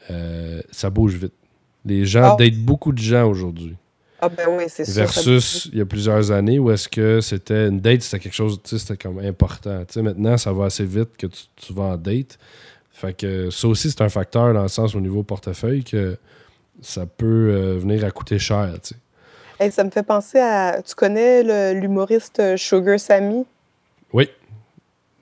euh, 0.10 0.62
ça 0.72 0.90
bouge 0.90 1.16
vite. 1.16 1.34
Les 1.86 2.06
gens 2.06 2.34
Ah. 2.34 2.36
datent 2.38 2.56
beaucoup 2.58 2.92
de 2.92 2.98
gens 3.00 3.28
aujourd'hui. 3.30 3.76
Ah 4.24 4.30
ben 4.30 4.46
oui, 4.56 4.66
c'est 4.68 4.86
sûr. 4.86 4.94
ça 4.94 5.02
Versus 5.02 5.70
il 5.72 5.80
y 5.80 5.82
a 5.82 5.86
plusieurs 5.86 6.32
années 6.32 6.60
où 6.60 6.70
est-ce 6.72 6.88
que 6.88 7.22
c'était 7.22 7.68
une 7.68 7.80
date, 7.80 8.02
c'était 8.04 8.20
quelque 8.24 8.34
chose, 8.36 8.60
tu 8.64 8.70
sais, 8.72 8.78
c'était 8.80 8.98
comme 8.98 9.20
important. 9.20 9.80
Tu 9.86 9.94
sais, 9.94 10.02
maintenant, 10.02 10.38
ça 10.38 10.54
va 10.54 10.66
assez 10.66 10.86
vite 10.86 11.18
que 11.18 11.28
tu, 11.28 11.44
tu 11.56 11.74
vas 11.74 11.84
en 11.84 11.98
date. 11.98 12.38
Fait 12.94 13.14
que 13.14 13.50
ça 13.50 13.68
aussi, 13.68 13.90
c'est 13.90 14.02
un 14.02 14.10
facteur 14.10 14.54
dans 14.54 14.62
le 14.64 14.68
sens 14.68 14.96
au 14.96 15.00
niveau 15.02 15.24
portefeuille 15.24 15.84
que 15.84 16.18
ça 16.82 17.06
peut 17.06 17.26
euh, 17.52 17.78
venir 17.78 18.04
à 18.06 18.12
coûter 18.12 18.38
cher, 18.40 18.70
tu 18.84 18.90
sais. 18.90 18.96
Hey, 19.60 19.72
ça 19.72 19.84
me 19.84 19.90
fait 19.92 20.04
penser 20.04 20.40
à. 20.40 20.82
Tu 20.82 20.96
connais 20.96 21.74
l'humoriste 21.74 22.40
euh, 22.40 22.58
Sugar 22.58 23.00
Sammy? 23.00 23.46
Oui. 24.12 24.28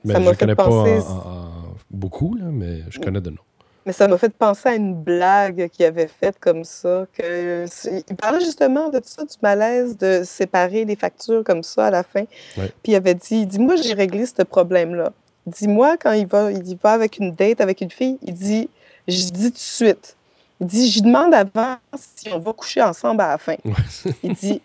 Mais 0.05 0.13
Ça 0.13 0.21
je 0.21 0.29
ne 0.29 0.33
connais 0.35 0.55
pas 0.55 0.65
en, 0.67 0.85
penser- 0.85 1.07
en- 1.07 1.29
en- 1.29 1.75
beaucoup, 1.91 2.35
là, 2.35 2.45
mais 2.49 2.83
je 2.89 2.99
connais 2.99 3.19
de 3.19 3.31
nom. 3.31 3.41
Mais 3.85 3.91
ça 3.93 4.07
m'a 4.07 4.17
fait 4.17 4.31
penser 4.33 4.69
à 4.69 4.75
une 4.75 4.93
blague 4.95 5.67
qu'il 5.69 5.85
avait 5.85 6.07
faite 6.07 6.37
comme 6.39 6.63
ça. 6.63 7.05
Que 7.13 7.65
il 8.09 8.15
parlait 8.15 8.39
justement 8.39 8.89
de 8.89 9.01
ça, 9.03 9.23
du 9.23 9.35
malaise 9.41 9.97
de 9.97 10.21
séparer 10.23 10.85
les 10.85 10.95
factures 10.95 11.43
comme 11.43 11.63
ça 11.63 11.87
à 11.87 11.91
la 11.91 12.03
fin. 12.03 12.23
Ouais. 12.57 12.71
Puis 12.83 12.93
il 12.93 12.95
avait 12.95 13.15
dit, 13.15 13.41
il 13.41 13.47
dit, 13.47 13.59
moi 13.59 13.75
j'ai 13.77 13.93
réglé 13.93 14.25
ce 14.25 14.43
problème-là. 14.43 15.11
Dis-moi 15.49 15.97
quand 15.97 16.11
il 16.13 16.27
va, 16.27 16.51
il 16.51 16.77
va 16.81 16.91
avec 16.91 17.17
une 17.17 17.33
date 17.33 17.61
avec 17.61 17.81
une 17.81 17.91
fille, 17.91 18.17
il 18.21 18.33
dit, 18.33 18.69
je 19.07 19.25
dis 19.29 19.43
tout 19.51 19.53
de 19.53 19.57
suite. 19.57 20.15
Il 20.61 20.67
dit, 20.67 20.91
je 20.91 21.01
demande 21.01 21.33
avant 21.33 21.77
si 21.97 22.29
on 22.33 22.39
va 22.39 22.51
coucher 22.53 22.81
ensemble 22.81 23.21
à 23.21 23.29
la 23.29 23.37
fin. 23.37 23.55
Ouais. 23.63 23.73
Il 24.23 24.33
dit, 24.33 24.61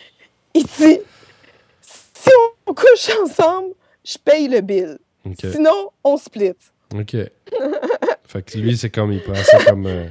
il 0.54 0.64
dit, 0.64 0.98
si 1.82 2.30
on 2.66 2.72
couche 2.74 3.10
ensemble, 3.22 3.74
je 4.04 4.16
paye 4.24 4.48
le 4.48 4.60
bill. 4.62 4.98
Sinon, 5.52 5.90
on 6.02 6.16
split. 6.16 6.52
OK. 6.94 7.16
fait 8.26 8.42
que 8.42 8.58
lui, 8.58 8.76
c'est 8.76 8.90
comme, 8.90 9.12
il 9.12 9.22
prend 9.22 9.34
ça 9.34 9.64
comme, 9.64 9.86
euh, 9.86 10.06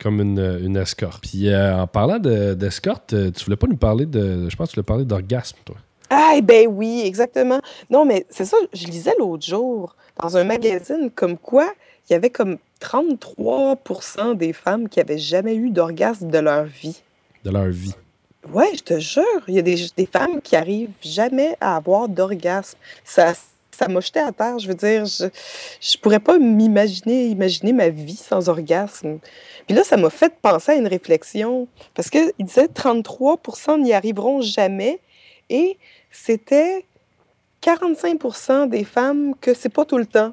comme 0.00 0.20
une, 0.20 0.60
une 0.62 0.76
escorte. 0.76 1.22
Puis 1.22 1.48
euh, 1.48 1.76
en 1.82 1.86
parlant 1.86 2.18
de- 2.18 2.54
d'escorte, 2.54 3.12
euh, 3.14 3.30
tu 3.30 3.44
voulais 3.44 3.56
pas 3.56 3.66
nous 3.66 3.76
parler 3.76 4.06
de. 4.06 4.48
Je 4.48 4.56
pense 4.56 4.68
que 4.68 4.74
tu 4.74 4.76
voulais 4.80 4.86
parler 4.86 5.04
d'orgasme, 5.04 5.56
toi. 5.64 5.76
Ah, 6.10 6.40
ben 6.42 6.66
oui, 6.68 7.02
exactement. 7.04 7.60
Non, 7.88 8.04
mais 8.04 8.26
c'est 8.28 8.44
ça, 8.44 8.56
je 8.72 8.86
lisais 8.86 9.14
l'autre 9.18 9.46
jour 9.46 9.94
dans 10.20 10.36
un 10.36 10.44
magazine 10.44 11.10
comme 11.14 11.38
quoi 11.38 11.72
il 12.08 12.14
y 12.14 12.16
avait 12.16 12.30
comme 12.30 12.58
33% 12.82 14.36
des 14.36 14.52
femmes 14.52 14.88
qui 14.88 14.98
avaient 14.98 15.18
jamais 15.18 15.54
eu 15.54 15.70
d'orgasme 15.70 16.28
de 16.28 16.38
leur 16.38 16.64
vie. 16.64 17.02
De 17.44 17.50
leur 17.50 17.68
vie. 17.68 17.94
Ouais, 18.52 18.70
je 18.74 18.82
te 18.82 18.98
jure, 18.98 19.44
il 19.46 19.54
y 19.54 19.58
a 19.60 19.62
des, 19.62 19.76
des 19.96 20.06
femmes 20.06 20.40
qui 20.42 20.56
arrivent 20.56 20.90
jamais 21.02 21.56
à 21.60 21.76
avoir 21.76 22.08
d'orgasme. 22.08 22.76
Ça, 23.04 23.34
ça 23.70 23.86
m'a 23.86 24.00
jeté 24.00 24.18
à 24.18 24.32
terre. 24.32 24.58
Je 24.58 24.66
veux 24.66 24.74
dire, 24.74 25.04
je, 25.04 25.26
je 25.80 25.96
pourrais 25.98 26.18
pas 26.18 26.38
m'imaginer, 26.38 27.26
imaginer 27.26 27.72
ma 27.72 27.90
vie 27.90 28.16
sans 28.16 28.48
orgasme. 28.48 29.18
Puis 29.66 29.76
là, 29.76 29.84
ça 29.84 29.96
m'a 29.96 30.10
fait 30.10 30.34
penser 30.42 30.72
à 30.72 30.74
une 30.74 30.88
réflexion 30.88 31.68
parce 31.94 32.10
que 32.10 32.32
il 32.38 32.46
disait 32.46 32.66
33% 32.66 33.80
n'y 33.80 33.92
arriveront 33.92 34.40
jamais 34.40 34.98
et 35.48 35.78
c'était 36.10 36.84
45% 37.62 38.68
des 38.68 38.84
femmes 38.84 39.34
que 39.40 39.54
c'est 39.54 39.68
pas 39.68 39.84
tout 39.84 39.98
le 39.98 40.06
temps 40.06 40.32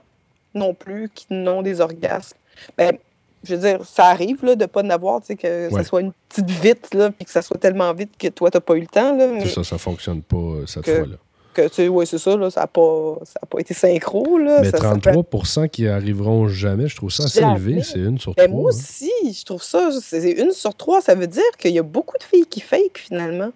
non 0.54 0.74
plus 0.74 1.10
qui 1.14 1.28
n'ont 1.30 1.62
des 1.62 1.82
orgasmes. 1.82 2.38
Ben, 2.78 2.98
je 3.44 3.56
veux 3.56 3.62
dire, 3.62 3.86
ça 3.86 4.06
arrive 4.06 4.44
là, 4.44 4.56
de 4.56 4.66
pas 4.66 4.82
en 4.82 4.90
avoir, 4.90 5.20
tu 5.22 5.28
sais, 5.28 5.36
que 5.36 5.68
Ouais. 5.70 5.84
ça 5.84 5.84
soit 5.84 6.02
une 6.02 6.12
petite 6.30 6.50
vite, 6.50 6.94
là, 6.94 7.12
puis 7.12 7.26
que 7.26 7.32
ça 7.32 7.42
soit 7.42 7.58
tellement 7.58 7.94
vite 7.94 8.12
que 8.18 8.28
toi, 8.30 8.50
t'as 8.50 8.60
pas 8.60 8.76
eu 8.76 8.82
le 8.82 8.88
temps. 8.88 9.16
Là, 9.16 9.28
mais 9.28 9.46
ça, 9.48 9.64
ça 9.64 9.78
fonctionne 9.78 10.22
pas 10.22 10.38
euh, 10.38 10.66
cette 10.66 10.86
fois-là. 10.86 11.16
que, 11.54 11.68
tu 11.68 11.74
sais, 11.74 11.88
ouais, 11.88 12.06
c'est 12.06 12.18
ça, 12.20 12.36
là, 12.38 12.50
ça 12.52 12.62
n'a 12.62 12.68
pas, 12.68 13.16
ça 13.24 13.40
a 13.42 13.46
pas 13.46 13.60
été 13.60 13.74
synchro. 13.74 14.38
Là, 14.38 14.60
Mais 14.62 14.70
ça- 14.72 14.78
ça 14.78 14.94
peut- 14.96 15.12
33 15.12 15.68
qui 15.68 15.88
arriveront 15.88 16.48
jamais, 16.48 16.88
je 16.88 16.96
trouve 16.96 17.12
ça 17.12 17.24
assez 17.24 17.40
élevé. 17.42 17.82
C'est 17.84 18.00
une 18.00 18.20
sur 18.20 18.34
Ben, 18.36 18.46
trois. 18.48 18.62
moi 18.62 18.72
hein. 18.72 18.76
aussi, 18.78 19.12
je 19.34 19.44
trouve 19.44 19.64
ça, 19.64 19.90
c'est 20.02 20.32
une 20.32 20.52
sur 20.52 20.76
trois. 20.76 21.02
Ça 21.02 21.16
veut 21.16 21.26
dire 21.28 21.42
qu'il 21.58 21.72
y 21.72 21.80
a 21.80 21.84
beaucoup 21.84 22.18
de 22.18 22.24
filles 22.24 22.46
qui 22.48 22.62
fake 22.62 22.98
finalement. 23.00 23.50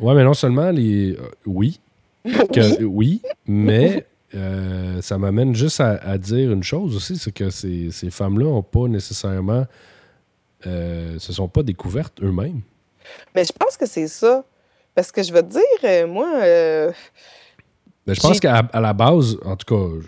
Ouais, 0.00 0.14
mais 0.14 0.24
non 0.24 0.34
seulement 0.34 0.70
les. 0.70 1.12
euh, 1.12 1.28
oui, 1.46 1.80
que- 2.24 2.82
Oui. 2.84 3.22
mais 3.46 4.06
euh, 4.34 5.00
ça 5.02 5.18
m'amène 5.18 5.54
juste 5.54 5.80
à, 5.80 5.90
à 5.96 6.16
dire 6.18 6.52
une 6.52 6.62
chose 6.62 6.96
aussi, 6.96 7.16
c'est 7.18 7.32
que 7.32 7.50
ces, 7.50 7.90
ces 7.90 8.10
femmes-là 8.10 8.44
n'ont 8.46 8.62
pas 8.62 8.86
nécessairement 8.88 9.66
euh, 10.66 11.18
se 11.18 11.32
sont 11.32 11.48
pas 11.48 11.62
découvertes 11.62 12.22
eux-mêmes. 12.22 12.60
Mais 13.34 13.44
je 13.44 13.52
pense 13.52 13.76
que 13.76 13.86
c'est 13.86 14.08
ça. 14.08 14.44
Parce 14.94 15.10
que 15.12 15.22
je 15.22 15.32
vais 15.32 15.42
te 15.42 15.48
dire, 15.52 15.62
euh, 15.84 16.06
moi. 16.06 16.28
Mais 18.06 18.14
je 18.14 18.20
pense 18.20 18.40
qu'à 18.40 18.58
à 18.72 18.80
la 18.80 18.92
base, 18.92 19.36
en 19.44 19.56
tout 19.56 19.74
cas, 19.74 20.06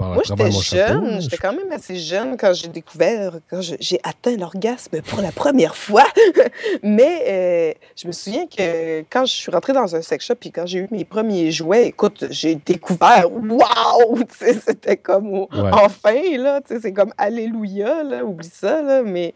parle 0.00 0.14
moi, 0.14 0.22
j'étais 0.24 0.50
jeune. 0.50 1.20
J'étais 1.20 1.36
quand 1.36 1.52
même 1.52 1.70
assez 1.72 1.96
jeune 1.96 2.36
quand 2.36 2.52
j'ai 2.52 2.68
découvert, 2.68 3.38
quand 3.48 3.60
j'ai 3.60 4.00
atteint 4.02 4.36
l'orgasme 4.36 5.00
pour 5.02 5.20
la 5.20 5.32
première 5.32 5.76
fois. 5.76 6.04
Mais 6.82 7.24
euh, 7.28 7.72
je 7.96 8.06
me 8.06 8.12
souviens 8.12 8.46
que 8.46 9.00
quand 9.10 9.24
je 9.26 9.32
suis 9.32 9.50
rentrée 9.50 9.72
dans 9.72 9.94
un 9.94 10.02
sex 10.02 10.24
shop 10.24 10.36
puis 10.40 10.50
quand 10.50 10.66
j'ai 10.66 10.80
eu 10.80 10.88
mes 10.90 11.04
premiers 11.04 11.50
jouets, 11.50 11.88
écoute, 11.88 12.24
j'ai 12.30 12.54
découvert, 12.54 13.30
waouh! 13.32 14.18
C'était 14.30 14.96
comme 14.96 15.30
Ouais. 15.30 15.70
enfin, 15.72 16.36
là. 16.38 16.60
C'est 16.66 16.92
comme 16.92 17.12
Alléluia, 17.16 18.02
là. 18.02 18.24
Oublie 18.24 18.50
ça, 18.52 18.82
là. 18.82 19.02
Mais. 19.02 19.34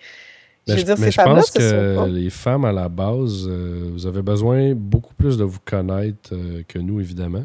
Je 0.66 0.74
veux 0.74 0.82
dire, 0.82 0.96
mais 0.98 1.10
ces 1.10 1.20
je 1.20 1.22
pense 1.22 1.50
que 1.50 1.96
pas. 1.96 2.06
les 2.06 2.30
femmes, 2.30 2.64
à 2.64 2.72
la 2.72 2.88
base, 2.88 3.46
euh, 3.46 3.90
vous 3.92 4.06
avez 4.06 4.22
besoin 4.22 4.74
beaucoup 4.74 5.12
plus 5.12 5.36
de 5.36 5.44
vous 5.44 5.58
connaître 5.62 6.30
euh, 6.32 6.62
que 6.66 6.78
nous, 6.78 7.00
évidemment. 7.00 7.44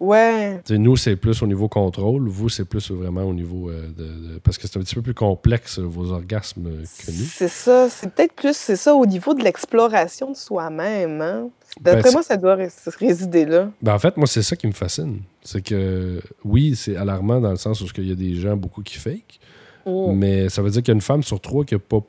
Ouais. 0.00 0.60
Nous, 0.70 0.96
c'est 0.96 1.16
plus 1.16 1.40
au 1.42 1.46
niveau 1.46 1.68
contrôle. 1.68 2.28
Vous, 2.28 2.48
c'est 2.48 2.64
plus 2.64 2.90
vraiment 2.90 3.22
au 3.22 3.32
niveau 3.32 3.70
euh, 3.70 3.86
de, 3.96 4.04
de- 4.34 4.38
Parce 4.42 4.58
que 4.58 4.66
c'est 4.66 4.76
un 4.78 4.82
petit 4.82 4.94
peu 4.96 5.02
plus 5.02 5.14
complexe, 5.14 5.78
euh, 5.78 5.82
vos 5.82 6.10
orgasmes, 6.10 6.66
euh, 6.66 6.82
que 6.82 7.10
nous. 7.12 7.24
C'est 7.26 7.48
ça, 7.48 7.88
c'est 7.88 8.12
peut-être 8.12 8.34
plus 8.34 8.56
c'est 8.56 8.76
ça 8.76 8.94
au 8.94 9.06
niveau 9.06 9.34
de 9.34 9.42
l'exploration 9.44 10.32
de 10.32 10.36
soi-même. 10.36 11.20
Hein? 11.20 11.48
D'après 11.80 12.02
Ben, 12.02 12.12
moi, 12.12 12.22
ça 12.22 12.36
doit 12.36 12.56
ré- 12.56 12.68
résider 12.98 13.44
là. 13.44 13.70
Ben, 13.82 13.94
en 13.94 13.98
fait, 13.98 14.16
moi, 14.16 14.26
c'est 14.26 14.42
ça 14.42 14.56
qui 14.56 14.66
me 14.66 14.72
fascine. 14.72 15.20
C'est 15.42 15.62
que, 15.62 16.20
oui, 16.44 16.74
c'est 16.76 16.96
alarmant 16.96 17.40
dans 17.40 17.50
le 17.50 17.56
sens 17.56 17.80
où 17.80 17.86
il 17.98 18.08
y 18.08 18.12
a 18.12 18.16
des 18.16 18.34
gens 18.34 18.56
beaucoup 18.56 18.82
qui 18.82 18.98
fake, 18.98 19.38
Mm. 19.86 20.12
mais 20.14 20.48
ça 20.48 20.62
veut 20.62 20.70
dire 20.70 20.82
qu'il 20.82 20.88
y 20.92 20.94
a 20.94 20.96
une 20.96 21.00
femme 21.02 21.22
sur 21.22 21.40
trois 21.40 21.64
qui 21.64 21.74
n'a 21.74 21.78
pas 21.80 22.00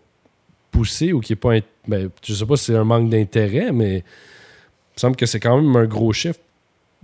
poussé 0.72 1.12
ou 1.14 1.20
qui 1.20 1.34
n'est 1.34 1.38
pas. 1.38 1.54
Ben, 1.88 2.10
je 2.24 2.34
sais 2.34 2.46
pas 2.46 2.56
si 2.58 2.66
c'est 2.66 2.76
un 2.76 2.84
manque 2.86 3.10
d'intérêt, 3.10 3.72
mais 3.72 3.98
il 3.98 4.04
me 4.96 5.00
semble 5.00 5.16
que 5.18 5.26
c'est 5.26 5.40
quand 5.42 5.62
même 5.62 5.76
un 5.76 5.86
gros 5.86 6.14
chiffre 6.14 6.40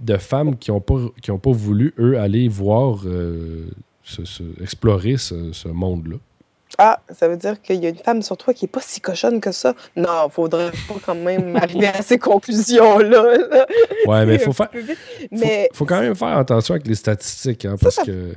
de 0.02 0.18
femmes 0.18 0.58
qui 0.58 0.72
n'ont 0.72 0.82
pas, 0.82 0.96
qui 1.22 1.32
ont 1.32 1.38
pas 1.40 1.52
voulu, 1.52 1.94
eux, 2.00 2.20
aller 2.20 2.48
voir, 2.48 3.02
euh, 3.06 3.66
ce- 4.04 4.26
ce- 4.26 4.44
explorer 4.62 5.18
ce, 5.18 5.52
ce 5.54 5.68
monde-là. 5.68 6.18
Ah, 6.78 7.02
ça 7.10 7.28
veut 7.28 7.36
dire 7.36 7.62
qu'il 7.62 7.84
y 7.84 7.86
a 7.86 7.90
une 7.90 7.98
femme 7.98 8.22
sur 8.22 8.38
toi 8.38 8.54
qui 8.54 8.64
est 8.66 8.68
pas 8.70 8.80
si 8.82 9.02
cochonne 9.02 9.42
que 9.42 9.52
ça? 9.52 9.76
Non, 9.96 10.30
faudrait 10.30 10.72
pas 10.88 10.96
quand 11.06 11.16
même 11.16 11.56
arriver 11.62 11.88
à 11.88 12.02
ces 12.02 12.18
conclusions-là. 12.18 13.38
là. 13.38 13.66
Ouais, 14.08 14.26
mais 14.26 14.36
il 14.36 14.40
faut 14.40 14.54
faire. 14.54 14.70
Mais 15.32 15.70
faut 15.74 15.86
quand 15.86 16.00
même 16.00 16.16
faire 16.16 16.38
attention 16.38 16.74
avec 16.76 16.88
les 16.88 16.96
statistiques, 16.96 17.66
hein, 17.66 17.76
Ça, 17.78 17.84
parce 17.84 17.96
ça- 17.96 18.06
que 18.06 18.34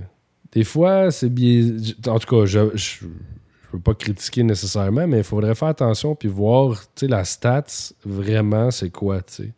des 0.53 0.64
fois, 0.64 1.11
c'est 1.11 1.29
bien. 1.29 1.77
En 2.09 2.18
tout 2.18 2.37
cas, 2.40 2.44
je, 2.44 2.59
je 2.77 3.05
veux 3.72 3.79
pas 3.81 3.94
critiquer 3.94 4.42
nécessairement, 4.42 5.07
mais 5.07 5.18
il 5.18 5.24
faudrait 5.24 5.55
faire 5.55 5.68
attention 5.68 6.14
puis 6.16 6.29
voir, 6.29 6.81
tu 6.96 7.07
sais, 7.07 7.07
la 7.07 7.24
stats, 7.24 7.64
vraiment, 8.05 8.70
c'est 8.72 8.90
quoi, 8.90 9.22
tu 9.22 9.33
sais. 9.35 9.50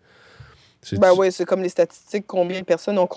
C'est- 0.89 0.99
Ben 1.01 1.13
oui, 1.19 1.33
c'est 1.33 1.45
comme 1.45 1.63
les 1.63 1.69
statistiques, 1.69 2.25
combien 2.27 2.61
de 2.61 2.65
personnes 2.65 2.99
ont 2.99 3.09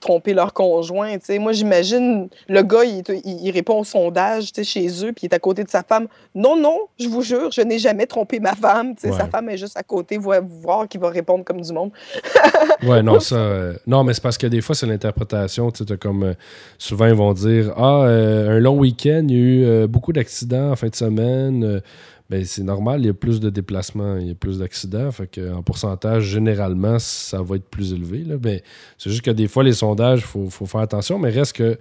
trompé 0.00 0.32
leur 0.34 0.52
conjoint. 0.52 1.18
tu 1.18 1.24
sais. 1.24 1.38
Moi, 1.38 1.52
j'imagine, 1.52 2.28
le 2.48 2.62
gars, 2.62 2.84
il, 2.84 2.98
est- 2.98 3.20
il- 3.24 3.40
il 3.46 3.50
répond 3.50 3.80
au 3.80 3.84
sondage 3.84 4.52
chez 4.62 4.86
eux, 5.04 5.12
puis 5.12 5.22
il 5.22 5.26
est 5.26 5.34
à 5.34 5.38
côté 5.38 5.64
de 5.64 5.68
sa 5.68 5.82
femme. 5.82 6.06
Non, 6.34 6.54
non, 6.56 6.78
je 7.00 7.08
vous 7.08 7.22
jure, 7.22 7.50
je 7.50 7.60
n'ai 7.62 7.78
jamais 7.78 8.06
trompé 8.06 8.38
ma 8.40 8.54
femme. 8.54 8.94
Sa 8.98 9.26
femme 9.26 9.48
est 9.48 9.56
juste 9.56 9.76
à 9.76 9.82
côté, 9.82 10.16
voir, 10.18 10.40
voir 10.44 10.86
qu'il 10.86 11.00
va 11.00 11.10
répondre 11.10 11.44
comme 11.44 11.60
du 11.60 11.72
monde. 11.72 11.90
Ouais, 12.82 13.02
non, 13.02 13.18
ça. 13.18 13.34
euh, 13.36 13.74
non, 13.88 14.04
mais 14.04 14.14
c'est 14.14 14.22
parce 14.22 14.38
que 14.38 14.46
des 14.46 14.60
fois, 14.60 14.74
c'est 14.74 14.86
l'interprétation. 14.86 15.70
Tu 15.72 15.84
comme. 15.98 16.22
euh, 16.22 16.34
souvent, 16.78 17.06
ils 17.06 17.14
vont 17.14 17.32
dire 17.32 17.72
Ah, 17.76 18.02
euh, 18.04 18.56
un 18.56 18.60
long 18.60 18.76
week-end, 18.78 19.24
il 19.28 19.34
y 19.34 19.36
a 19.36 19.82
eu 19.84 19.86
beaucoup 19.88 20.12
d'accidents 20.12 20.70
en 20.70 20.76
fin 20.76 20.88
de 20.88 20.94
semaine. 20.94 21.82
Euh, 22.30 22.36
ben, 22.36 22.44
c'est 22.44 22.62
normal, 22.62 23.00
il 23.00 23.06
y 23.06 23.10
a 23.10 23.14
plus 23.14 23.40
de 23.40 23.50
déplacements, 23.50 24.16
il 24.16 24.28
y 24.28 24.30
a 24.30 24.34
plus 24.34 24.58
d'accidents. 24.58 25.10
Fait 25.10 25.26
que, 25.26 25.52
en 25.52 25.62
pourcentage, 25.62 26.24
généralement, 26.24 26.98
ça 26.98 27.42
va 27.42 27.56
être 27.56 27.68
plus 27.68 27.92
élevé. 27.92 28.24
Là. 28.24 28.36
Ben, 28.36 28.60
c'est 28.98 29.10
juste 29.10 29.22
que 29.22 29.30
des 29.30 29.48
fois, 29.48 29.64
les 29.64 29.72
sondages, 29.72 30.20
il 30.20 30.26
faut, 30.26 30.50
faut 30.50 30.66
faire 30.66 30.80
attention, 30.82 31.18
mais 31.18 31.30
reste 31.30 31.54
que, 31.54 31.78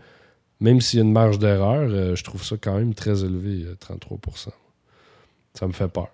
même 0.59 0.81
s'il 0.81 0.99
y 0.99 1.01
a 1.01 1.05
une 1.05 1.11
marge 1.11 1.37
d'erreur, 1.39 1.87
euh, 1.91 2.15
je 2.15 2.23
trouve 2.23 2.43
ça 2.43 2.55
quand 2.59 2.75
même 2.77 2.93
très 2.93 3.23
élevé, 3.23 3.65
euh, 3.65 3.75
33% 3.75 4.49
Ça 5.53 5.67
me 5.67 5.73
fait 5.73 5.87
peur. 5.87 6.07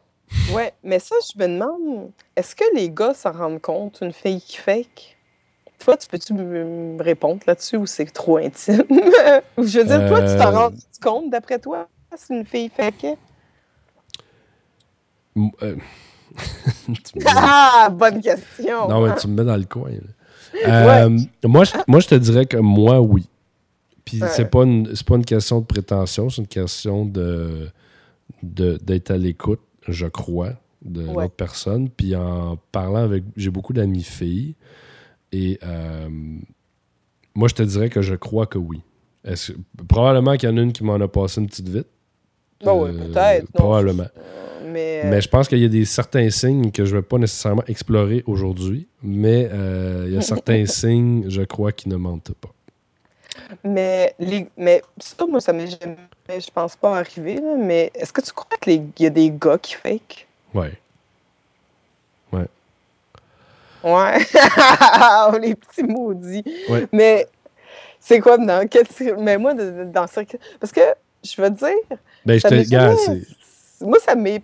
Ouais, 0.51 0.73
mais 0.83 0.97
ça, 0.99 1.15
je 1.31 1.39
me 1.39 1.47
demande, 1.47 2.09
est-ce 2.35 2.55
que 2.55 2.63
les 2.75 2.89
gars 2.89 3.13
s'en 3.13 3.31
rendent 3.31 3.61
compte, 3.61 3.99
une 4.01 4.11
fille 4.13 4.41
qui 4.41 4.57
fake? 4.57 5.15
Toi, 5.79 5.95
tu 5.97 6.07
peux-tu 6.07 6.33
me 6.33 7.01
répondre 7.01 7.41
là-dessus 7.45 7.77
ou 7.77 7.85
c'est 7.85 8.05
trop 8.05 8.37
intime? 8.37 8.83
Je 9.57 9.79
veux 9.79 9.85
dire, 9.85 10.07
toi, 10.07 10.21
tu 10.21 10.35
t'en 10.37 10.47
Euh, 10.47 10.51
rends 10.51 10.71
compte, 11.01 11.29
d'après 11.29 11.59
toi, 11.59 11.87
si 12.15 12.33
une 12.33 12.45
fille 12.45 12.69
fake? 12.75 13.05
Euh, 15.37 15.75
Ah, 17.25 17.89
bonne 17.91 18.21
question! 18.21 18.87
Non, 18.89 19.05
mais 19.05 19.15
tu 19.15 19.27
me 19.27 19.35
mets 19.35 19.43
dans 19.45 19.55
le 19.57 19.65
coin. 19.65 19.91
Euh, 20.67 21.17
moi, 21.45 21.63
je, 21.63 21.73
moi, 21.87 21.99
je 21.99 22.07
te 22.07 22.15
dirais 22.15 22.45
que 22.45 22.57
moi, 22.57 23.01
oui. 23.01 23.27
Puis 24.05 24.21
Ouais. 24.21 24.27
c'est 24.31 24.49
pas 24.49 24.63
une 24.63 24.87
pas 25.07 25.15
une 25.15 25.25
question 25.25 25.61
de 25.61 25.65
prétention, 25.65 26.29
c'est 26.29 26.41
une 26.41 26.47
question 26.47 27.05
de 27.05 27.69
d'être 28.41 29.11
à 29.11 29.17
l'écoute, 29.17 29.61
je 29.87 30.05
crois, 30.07 30.51
de 30.83 31.01
Ouais. 31.07 31.13
l'autre 31.23 31.35
personne. 31.35 31.89
Puis 31.89 32.15
en 32.15 32.57
parlant 32.71 32.97
avec, 33.03 33.23
j'ai 33.37 33.49
beaucoup 33.49 33.71
d'amis 33.73 34.03
filles 34.03 34.55
et 35.31 35.57
euh, 35.63 36.09
moi, 37.33 37.47
je 37.47 37.55
te 37.55 37.63
dirais 37.63 37.89
que 37.89 38.01
je 38.01 38.15
crois 38.15 38.45
que 38.45 38.57
oui. 38.57 38.81
Probablement 39.87 40.35
qu'il 40.35 40.49
y 40.49 40.51
en 40.51 40.57
a 40.57 40.61
une 40.61 40.73
qui 40.73 40.83
m'en 40.83 40.95
a 40.95 41.07
passé 41.07 41.39
une 41.39 41.47
petite 41.47 41.69
vite. 41.69 41.87
Bon, 42.63 42.85
Euh, 42.85 42.91
peut-être. 42.91 43.43
non, 43.43 43.47
Probablement. 43.55 44.07
Mais, 44.73 45.01
euh, 45.03 45.09
Mais 45.09 45.21
je 45.21 45.29
pense 45.29 45.47
qu'il 45.47 45.59
y 45.59 45.65
a 45.65 45.69
des 45.69 45.85
certains 45.85 46.29
signes 46.29 46.71
que 46.71 46.85
je 46.85 46.95
ne 46.95 46.99
vais 46.99 47.05
pas 47.05 47.17
nécessairement 47.17 47.63
explorer 47.67 48.23
aujourd'hui, 48.27 48.87
mais 49.01 49.49
euh, 49.51 50.05
il 50.07 50.13
y 50.13 50.17
a 50.17 50.21
certains 50.21 50.65
signes, 50.67 51.25
je 51.29 51.41
crois, 51.43 51.71
qui 51.71 51.89
ne 51.89 51.95
mentent 51.95 52.33
pas. 52.33 52.49
mais, 53.63 54.13
les, 54.19 54.47
mais 54.57 54.81
ça, 54.99 55.25
moi, 55.25 55.39
ça 55.39 55.53
m'est 55.53 55.67
jamais, 55.67 55.97
je 56.29 56.51
pense 56.51 56.75
pas 56.75 56.97
arrivé, 56.97 57.35
là, 57.35 57.55
mais 57.57 57.91
est-ce 57.95 58.11
que 58.11 58.21
tu 58.21 58.31
crois 58.31 58.57
qu'il 58.61 58.89
y 58.99 59.05
a 59.05 59.09
des 59.09 59.31
gars 59.31 59.57
qui 59.57 59.75
fake? 59.75 60.27
Ouais. 60.53 60.73
Ouais. 63.83 64.19
les 65.41 65.55
petits 65.55 65.83
maudits. 65.83 66.43
Ouais. 66.69 66.87
Mais 66.91 67.27
c'est 67.99 68.19
quoi 68.19 68.37
dans 68.37 68.67
quel 68.67 68.85
mais 69.19 69.37
moi 69.37 69.53
dans 69.53 70.07
ce 70.07 70.21
parce 70.59 70.71
que 70.71 70.81
je 71.23 71.41
veux 71.41 71.49
dire 71.49 71.97
Ben, 72.25 72.39
je 72.39 72.47
te 72.47 72.69
gars, 72.69 72.95
moi 73.81 73.97
ça 73.99 74.15
m'est 74.15 74.41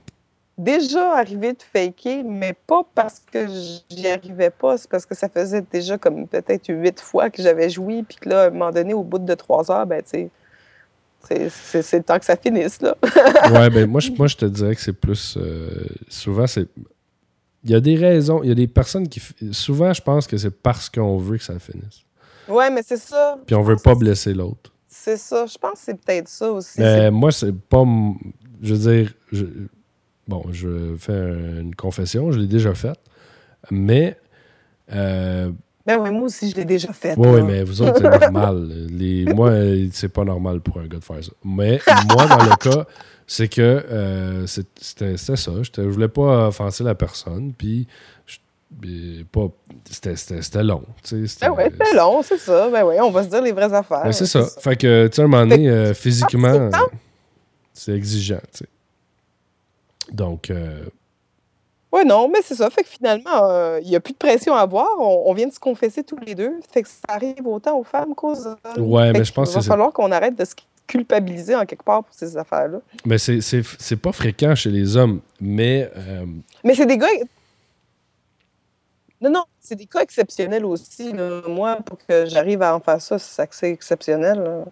déjà 0.59 1.15
arrivé 1.17 1.53
de 1.53 1.61
faker 1.73 2.23
mais 2.25 2.53
pas 2.67 2.83
parce 2.93 3.19
que 3.31 3.47
j'y 3.89 4.07
arrivais 4.07 4.49
pas 4.49 4.77
c'est 4.77 4.89
parce 4.89 5.05
que 5.05 5.15
ça 5.15 5.29
faisait 5.29 5.61
déjà 5.71 5.97
comme 5.97 6.27
peut-être 6.27 6.67
huit 6.67 6.99
fois 6.99 7.29
que 7.29 7.41
j'avais 7.41 7.69
joui 7.69 8.03
puis 8.03 8.17
que 8.17 8.27
là 8.29 8.43
à 8.43 8.47
un 8.47 8.49
moment 8.49 8.69
donné 8.71 8.93
au 8.93 9.03
bout 9.03 9.19
de 9.19 9.33
trois 9.35 9.71
heures 9.71 9.85
ben 9.87 10.01
tu 10.03 10.09
sais 10.09 11.49
c'est- 11.51 11.97
le 11.97 12.03
temps 12.03 12.19
que 12.19 12.25
ça 12.25 12.35
finisse 12.35 12.81
là 12.81 12.95
Ouais, 13.53 13.69
ben, 13.69 13.85
moi, 13.89 13.99
je, 14.01 14.11
moi, 14.11 14.27
je 14.27 14.37
te 14.37 14.45
dirais 14.45 14.73
que 14.75 14.81
c'est 14.81 14.93
plus. 14.93 15.37
euh, 15.37 15.69
souvent, 16.07 16.47
c'est. 16.47 16.67
Il 17.63 17.71
y 17.71 17.75
a 17.75 17.79
des 17.81 17.95
raisons, 17.95 18.41
il 18.43 18.49
y 18.49 18.51
a 18.51 18.55
des 18.55 18.67
personnes 18.67 19.07
qui. 19.09 19.21
Souvent, 19.51 19.91
je 19.93 20.01
pense 20.01 20.27
que 20.27 20.37
c'est 20.37 20.49
parce 20.51 20.89
qu'on 20.89 21.17
veut 21.17 21.37
que 21.37 21.43
ça 21.43 21.59
finisse. 21.59 22.05
ouais 22.47 22.69
mais 22.71 22.81
c'est 22.85 22.97
ça 22.97 23.37
Puis 23.45 23.55
on 23.55 23.61
veut 23.63 23.75
pas 23.75 23.95
blesser 23.95 24.33
l'autre. 24.33 24.71
c'est 24.87 25.17
ça 25.17 25.45
je 25.45 25.57
pense 25.57 25.73
que 25.73 25.79
c'est 25.85 25.99
peut-être 26.01 26.27
ça 26.29 26.51
aussi 26.51 26.79
Mais 26.79 27.11
moi, 27.11 27.31
c'est 27.31 27.53
pas. 27.53 27.83
Je 28.61 28.73
veux 28.75 28.91
dire. 28.93 29.13
je- 29.31 29.45
bon, 30.29 30.43
je 30.51 30.95
fais 30.97 31.11
un- 31.13 31.59
une 31.61 31.75
confession, 31.75 32.31
je 32.31 32.39
l'ai 32.39 32.47
déjà 32.47 32.73
faite. 32.73 32.99
Mais. 33.71 34.15
euh, 34.93 35.51
Ben 35.85 35.97
oui, 35.99 36.11
moi 36.11 36.23
aussi, 36.23 36.49
je 36.51 36.55
l'ai 36.55 36.65
déjà 36.65 36.93
fait. 36.93 37.15
Oui, 37.17 37.41
mais 37.41 37.63
vous 37.63 37.81
autres, 37.81 37.97
c'est 38.01 38.19
normal. 38.31 38.69
Les... 38.89 39.25
Moi, 39.25 39.51
c'est 39.91 40.09
pas 40.09 40.23
normal 40.23 40.61
pour 40.61 40.77
un 40.79 40.87
gars 40.87 40.99
de 40.99 41.03
faire 41.03 41.23
ça. 41.23 41.31
Mais 41.43 41.79
moi, 42.13 42.25
dans 42.27 42.43
le 42.45 42.55
cas, 42.57 42.85
c'est 43.27 43.47
que 43.47 43.61
euh, 43.61 44.47
c'était 44.47 44.69
c'était 45.17 45.35
ça. 45.35 45.51
Je 45.61 45.81
voulais 45.81 46.07
pas 46.07 46.47
offenser 46.47 46.83
la 46.83 46.95
personne. 46.95 47.53
Puis, 47.57 47.87
c'était 49.85 50.15
c'était- 50.15 50.41
c'était 50.41 50.63
long. 50.63 50.83
tu 51.03 51.09
sais, 51.21 51.27
c'était- 51.27 51.47
Ben 51.47 51.53
ouais, 51.53 51.71
c'est 51.83 51.95
long, 51.97 52.21
c'est 52.23 52.37
ça. 52.37 52.69
Ben 52.69 52.83
oui, 52.85 52.95
on 53.01 53.09
va 53.11 53.23
se 53.23 53.29
dire 53.29 53.41
les 53.41 53.51
vraies 53.51 53.73
affaires. 53.73 54.03
Ben, 54.03 54.11
c'est 54.11 54.25
ça. 54.25 54.45
Fait 54.61 54.75
que, 54.75 55.07
tu 55.07 55.15
sais, 55.15 55.21
à 55.21 55.25
un 55.25 55.27
moment 55.27 55.45
donné, 55.45 55.69
euh, 55.69 55.93
physiquement, 55.93 56.69
c'est 57.73 57.93
exigeant. 57.95 58.41
tu 58.51 58.59
sais. 58.59 58.65
Donc, 60.11 60.49
euh, 60.49 60.83
Ouais, 61.91 62.05
non, 62.05 62.29
mais 62.29 62.41
c'est 62.43 62.53
ça. 62.53 62.69
Fait 62.69 62.83
que 62.83 62.89
finalement, 62.89 63.49
euh, 63.49 63.79
il 63.81 63.89
n'y 63.89 63.95
a 63.95 63.99
plus 63.99 64.13
de 64.13 64.17
pression 64.19 64.53
à 64.53 64.59
avoir. 64.59 64.87
On, 64.99 65.23
on 65.25 65.33
vient 65.33 65.47
de 65.47 65.53
se 65.53 65.59
confesser 65.59 66.03
tous 66.03 66.19
les 66.19 66.35
deux. 66.35 66.51
Fait 66.71 66.83
que 66.83 66.87
ça 66.87 66.97
arrive 67.07 67.47
autant 67.47 67.79
aux 67.79 67.83
femmes 67.83 68.13
qu'aux 68.13 68.45
hommes. 68.45 68.57
Ouais, 68.77 69.11
mais 69.11 69.23
je 69.23 69.33
pense 69.33 69.49
Il 69.49 69.55
que 69.55 69.59
va 69.61 69.65
falloir 69.65 69.91
qu'on 69.91 70.11
arrête 70.11 70.35
de 70.37 70.45
se 70.45 70.53
culpabiliser 70.85 71.55
en 71.55 71.65
quelque 71.65 71.81
part 71.83 72.03
pour 72.03 72.13
ces 72.13 72.37
affaires-là. 72.37 72.79
mais 73.05 73.17
c'est- 73.17 73.95
pas 73.95 74.11
fréquent 74.11 74.53
chez 74.53 74.69
les 74.69 74.97
hommes. 74.97 75.19
Mais, 75.41 75.89
euh, 75.97 76.25
Mais 76.63 76.75
c'est 76.75 76.85
des 76.85 76.97
gars. 76.99 77.07
Non, 79.21 79.29
non, 79.31 79.43
c'est 79.59 79.75
des 79.75 79.85
cas 79.85 80.01
exceptionnels 80.01 80.65
aussi. 80.65 81.11
là. 81.11 81.41
Moi, 81.47 81.77
pour 81.85 81.97
que 82.07 82.25
j'arrive 82.27 82.61
à 82.61 82.75
en 82.75 82.79
faire 82.79 83.01
ça, 83.01 83.19
c'est 83.19 83.41
assez 83.41 83.67
exceptionnel. 83.67 84.39
là. 84.41 84.63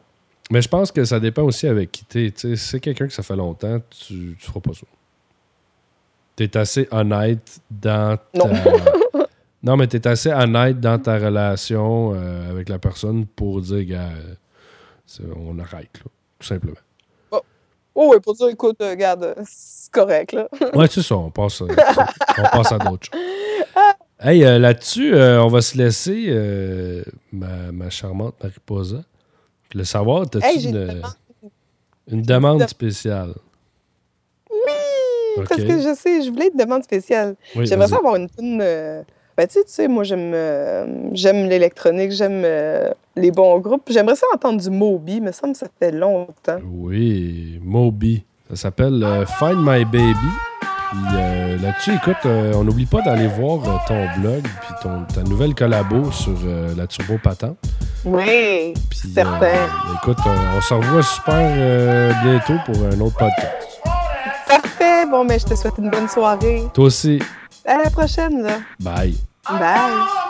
Mais 0.50 0.62
je 0.62 0.70
pense 0.70 0.92
que 0.92 1.04
ça 1.04 1.20
dépend 1.20 1.42
aussi 1.44 1.68
avec 1.68 1.92
qui 1.92 2.06
t'es. 2.06 2.32
Si 2.36 2.56
c'est 2.56 2.80
quelqu'un 2.80 3.08
que 3.08 3.14
ça 3.14 3.24
fait 3.24 3.36
longtemps, 3.36 3.80
tu, 3.90 4.38
tu 4.40 4.46
feras 4.46 4.62
pas 4.62 4.74
ça. 4.74 4.86
T'es 6.38 6.56
assez 6.56 6.88
honnête 6.92 7.60
dans 7.72 8.16
ta... 8.32 8.48
Non. 8.48 8.54
non, 9.64 9.76
mais 9.76 9.88
t'es 9.88 10.08
assez 10.08 10.32
honnête 10.32 10.80
dans 10.80 11.00
ta 11.00 11.18
relation 11.18 12.14
euh, 12.14 12.52
avec 12.52 12.70
la 12.70 12.78
personne 12.78 13.26
pour 13.26 13.60
dire, 13.60 13.84
gars, 13.84 14.12
euh, 15.20 15.34
on 15.36 15.58
arrête, 15.58 15.90
là, 15.98 16.12
tout 16.40 16.48
simplement. 16.48 16.78
Oh, 17.32 18.12
ouais, 18.12 18.20
pour 18.20 18.36
dire, 18.36 18.50
écoute, 18.50 18.78
euh, 18.82 18.92
regarde, 18.92 19.34
c'est 19.48 19.92
correct, 19.92 20.34
là. 20.34 20.48
Ouais, 20.76 20.86
c'est 20.88 21.02
ça, 21.02 21.18
on 21.18 21.32
passe, 21.32 21.60
on 21.62 22.44
passe 22.52 22.72
à 22.72 22.78
d'autres 22.78 23.08
choses. 23.12 23.22
Hey, 24.20 24.44
euh, 24.44 24.58
là-dessus, 24.58 25.14
on 25.16 25.48
va 25.48 25.62
se 25.62 25.78
laisser, 25.78 26.34
ma, 27.32 27.72
ma 27.72 27.92
charmante 27.92 28.34
Mariposa. 28.42 29.04
Le 29.76 29.84
savoir, 29.84 30.28
t'as-tu 30.28 30.46
Hey, 30.48 30.74
une 32.08 32.24
demande. 32.24 32.68
spéciale? 32.68 33.36
Parce 35.48 35.62
que 35.62 35.80
je 35.80 35.96
sais, 35.96 36.22
je 36.22 36.30
voulais 36.30 36.50
une 36.54 36.60
demande 36.60 36.84
spéciale. 36.84 37.36
Oui, 37.56 37.66
J'aimerais 37.66 37.88
ça 37.88 37.98
avoir 37.98 38.16
une 38.16 38.30
tune. 38.30 38.60
euh, 38.62 39.02
Ben, 39.38 39.46
tu 39.48 39.54
sais, 39.54 39.64
tu 39.66 39.72
sais, 39.72 39.88
moi, 39.88 40.04
j'aime 40.04 40.32
euh, 40.34 40.86
j'aime 41.14 41.48
l'électronique, 41.48 42.12
j'aime 42.12 42.42
euh, 42.44 42.90
les 43.16 43.30
bons 43.32 43.60
groupes. 43.60 43.84
J'aimerais 43.90 44.16
ça 44.16 44.26
entendre 44.34 44.60
du 44.62 44.70
Moby, 44.70 45.22
me 45.22 45.32
semble 45.32 45.54
que 45.54 45.60
ça 45.60 45.68
fait 45.80 45.92
longtemps. 45.92 46.58
Oui, 46.72 47.60
Moby. 47.64 48.24
Ça 48.50 48.56
s'appelle 48.56 49.04
euh, 49.04 49.26
Find 49.26 49.58
My 49.60 49.86
Baby. 49.86 50.14
Puis 50.90 51.62
là-dessus, 51.62 51.92
écoute, 51.96 52.16
on 52.26 52.64
n'oublie 52.64 52.86
pas 52.86 53.02
d'aller 53.02 53.28
voir 53.28 53.84
ton 53.88 54.06
blog 54.22 54.42
puis 54.44 54.74
ton, 54.82 55.04
ta 55.14 55.22
nouvelle 55.24 55.54
collabo 55.54 56.12
sur 56.14 56.32
la 56.78 56.88
Turbo 56.88 57.16
Patente. 57.22 57.58
Oui, 58.06 58.74
Puis, 58.90 59.10
certain. 59.14 59.68
écoute, 60.02 60.18
on 60.26 60.62
se 60.62 60.74
revoit 60.74 61.04
super 61.04 62.16
bientôt 62.24 62.54
pour 62.66 62.86
un 62.86 63.00
autre 63.02 63.18
podcast. 63.18 63.67
Bon, 65.06 65.24
mais 65.24 65.40
je 65.40 65.46
te 65.46 65.56
souhaite 65.56 65.76
une 65.78 65.90
bonne 65.90 66.08
soirée. 66.10 66.64
Toi 66.74 66.86
aussi, 66.86 67.22
À 67.66 67.78
la 67.78 67.90
prochaine, 67.90 68.42
là. 68.44 68.58
bye. 68.80 69.16
Bye. 69.50 70.27